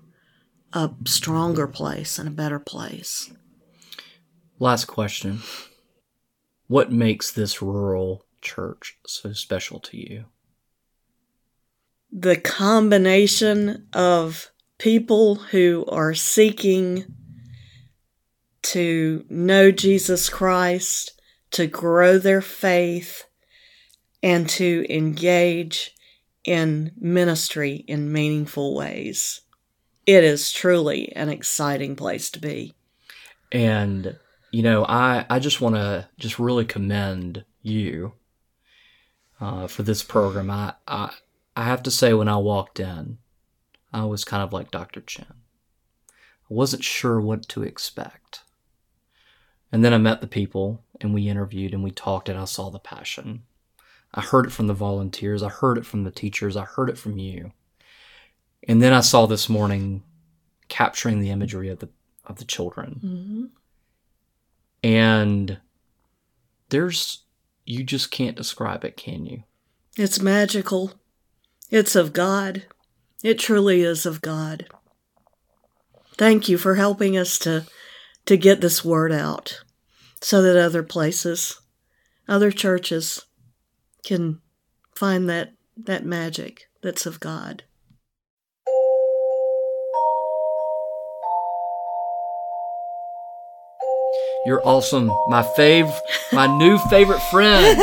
a 0.74 0.92
stronger 1.06 1.68
place 1.68 2.20
and 2.20 2.28
a 2.28 2.32
better 2.32 2.60
place. 2.60 3.32
Last 4.60 4.86
question. 4.86 5.42
What 6.68 6.92
makes 6.92 7.32
this 7.32 7.62
rural 7.62 8.26
church 8.42 8.98
so 9.06 9.32
special 9.34 9.80
to 9.82 9.98
you? 9.98 10.26
The 12.12 12.36
combination 12.36 13.88
of 13.94 14.52
people 14.78 15.36
who 15.36 15.86
are 15.88 16.14
seeking 16.14 17.06
to 18.64 19.26
know 19.30 19.72
Jesus 19.72 20.30
Christ, 20.30 21.20
to 21.52 21.68
grow 21.68 22.18
their 22.18 22.42
faith, 22.42 23.27
and 24.28 24.50
to 24.50 24.86
engage 24.90 25.96
in 26.44 26.92
ministry 26.98 27.86
in 27.88 28.12
meaningful 28.12 28.76
ways. 28.76 29.40
It 30.06 30.26
is 30.26 30.52
truly 30.52 31.14
an 31.16 31.30
exciting 31.30 31.96
place 31.96 32.30
to 32.32 32.40
be. 32.40 32.74
And 33.54 34.18
you 34.52 34.64
know, 34.64 34.84
I 34.86 35.26
I 35.30 35.40
just 35.40 35.62
want 35.62 35.76
to 35.76 36.10
just 36.18 36.40
really 36.40 36.66
commend 36.66 37.46
you 37.62 38.14
uh, 39.40 39.68
for 39.68 39.84
this 39.84 40.04
program. 40.04 40.52
I, 40.52 40.74
I 40.86 41.12
I 41.56 41.64
have 41.64 41.82
to 41.84 41.92
say, 41.92 42.14
when 42.14 42.28
I 42.28 42.38
walked 42.38 42.82
in, 42.82 43.20
I 43.94 44.04
was 44.04 44.26
kind 44.26 44.44
of 44.44 44.52
like 44.52 44.72
Dr. 44.72 45.00
Chen. 45.00 45.26
I 45.32 46.54
wasn't 46.54 46.84
sure 46.84 47.22
what 47.22 47.48
to 47.50 47.64
expect. 47.64 48.42
And 49.72 49.86
then 49.86 49.94
I 49.94 49.98
met 49.98 50.20
the 50.20 50.28
people 50.28 50.84
and 51.00 51.14
we 51.14 51.30
interviewed 51.30 51.74
and 51.74 51.84
we 51.84 51.92
talked 51.92 52.28
and 52.28 52.38
I 52.38 52.46
saw 52.46 52.70
the 52.70 52.80
passion. 52.80 53.44
I 54.14 54.22
heard 54.22 54.46
it 54.46 54.52
from 54.52 54.68
the 54.68 54.74
volunteers, 54.74 55.44
I 55.44 55.50
heard 55.50 55.78
it 55.78 55.86
from 55.86 56.04
the 56.04 56.12
teachers, 56.12 56.56
I 56.56 56.64
heard 56.64 56.90
it 56.90 56.98
from 56.98 57.18
you. 57.18 57.52
And 58.68 58.82
then 58.82 58.94
I 58.94 59.02
saw 59.02 59.26
this 59.26 59.48
morning 59.48 60.04
capturing 60.68 61.20
the 61.20 61.30
imagery 61.30 61.70
of 61.70 61.80
the 61.80 61.90
of 62.26 62.38
the 62.38 62.46
children. 62.46 63.00
Mm-hmm. 63.04 63.46
And 64.84 65.58
there's 66.70 67.24
you 67.66 67.84
just 67.84 68.12
can't 68.12 68.38
describe 68.38 68.84
it, 68.86 68.98
can 68.98 69.26
you? 69.26 69.44
It's 69.98 70.22
magical. 70.22 70.94
It's 71.70 71.96
of 71.96 72.14
God. 72.14 72.64
It 73.24 73.40
truly 73.40 73.82
is 73.82 74.06
of 74.06 74.22
God. 74.22 74.68
Thank 76.18 76.48
you 76.48 76.58
for 76.58 76.76
helping 76.76 77.18
us 77.18 77.38
to 77.40 77.66
to 78.26 78.38
get 78.38 78.62
this 78.62 78.84
word 78.84 79.12
out 79.12 79.62
so 80.22 80.42
that 80.42 80.58
other 80.58 80.84
places, 80.84 81.62
other 82.28 82.52
churches 82.52 83.26
can 84.08 84.40
find 84.96 85.30
that 85.30 85.52
that 85.76 86.06
magic 86.06 86.70
that's 86.82 87.06
of 87.06 87.20
God. 87.20 87.64
You're 94.46 94.66
awesome. 94.66 95.12
My 95.28 95.44
fave, 95.58 95.94
my 96.32 96.48
new 96.58 96.78
favorite 96.90 97.20
friend, 97.32 97.78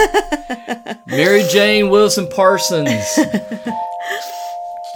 Mary 1.07 1.43
Jane 1.51 1.91
Wilson 1.91 2.27
Parsons. 2.29 2.89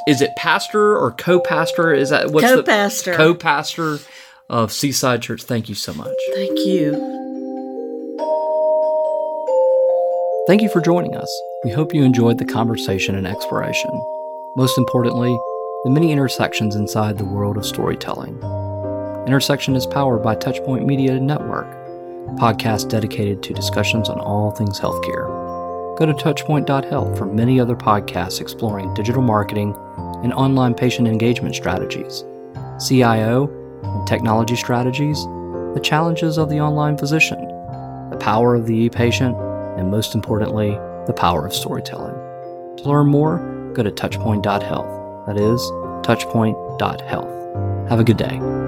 Is 0.07 0.23
it 0.23 0.35
pastor 0.37 0.97
or 0.97 1.13
co-pastor? 1.13 1.93
Is 1.93 2.09
that 2.09 2.31
what's 2.31 2.47
co-pastor? 2.47 3.11
The, 3.11 3.17
co-pastor 3.19 3.99
of 4.49 4.73
Seaside 4.73 5.21
Church. 5.21 5.43
Thank 5.43 5.69
you 5.69 5.75
so 5.75 5.93
much. 5.93 6.09
Thank 6.35 6.59
you. 6.61 7.18
Thank 10.49 10.63
you 10.63 10.71
for 10.71 10.81
joining 10.81 11.15
us. 11.15 11.43
We 11.63 11.71
hope 11.71 11.93
you 11.93 12.03
enjoyed 12.05 12.39
the 12.39 12.45
conversation 12.47 13.15
and 13.17 13.27
exploration. 13.27 13.91
Most 14.57 14.79
importantly, 14.79 15.39
the 15.85 15.91
many 15.91 16.11
intersections 16.11 16.75
inside 16.75 17.19
the 17.19 17.27
world 17.27 17.59
of 17.59 17.67
storytelling. 17.67 18.35
Intersection 19.27 19.77
is 19.77 19.85
powered 19.85 20.23
by 20.23 20.35
Touchpoint 20.37 20.87
Media 20.87 21.21
Network, 21.21 21.67
a 21.67 22.35
podcast 22.41 22.89
dedicated 22.89 23.43
to 23.43 23.53
discussions 23.53 24.09
on 24.09 24.21
all 24.21 24.51
things 24.53 24.81
healthcare. 24.81 25.29
Go 25.99 26.07
to 26.07 26.15
touchpoint.health 26.15 27.19
for 27.19 27.27
many 27.27 27.61
other 27.61 27.77
podcasts 27.77 28.41
exploring 28.41 28.95
digital 28.95 29.21
marketing 29.21 29.77
and 30.23 30.33
online 30.33 30.73
patient 30.73 31.09
engagement 31.09 31.57
strategies, 31.57 32.25
CIO 32.89 33.51
and 33.83 34.07
technology 34.07 34.57
strategies, 34.57 35.23
the 35.75 35.81
challenges 35.85 36.39
of 36.39 36.49
the 36.49 36.59
online 36.59 36.97
physician, 36.97 37.39
the 38.09 38.19
power 38.19 38.55
of 38.55 38.67
the 38.67 38.75
e 38.75 38.89
patient, 38.89 39.37
and 39.79 39.91
most 39.91 40.15
importantly, 40.15 40.71
the 41.07 41.15
power 41.17 41.47
of 41.47 41.55
storytelling. 41.55 42.15
To 42.79 42.83
learn 42.85 43.07
more, 43.07 43.73
go 43.75 43.83
to 43.83 43.91
touchpoint.health. 43.91 45.27
That 45.27 45.37
is, 45.39 45.61
touchpoint.health. 46.03 47.89
Have 47.89 48.01
a 48.01 48.05
good 48.05 48.17
day. 48.17 48.68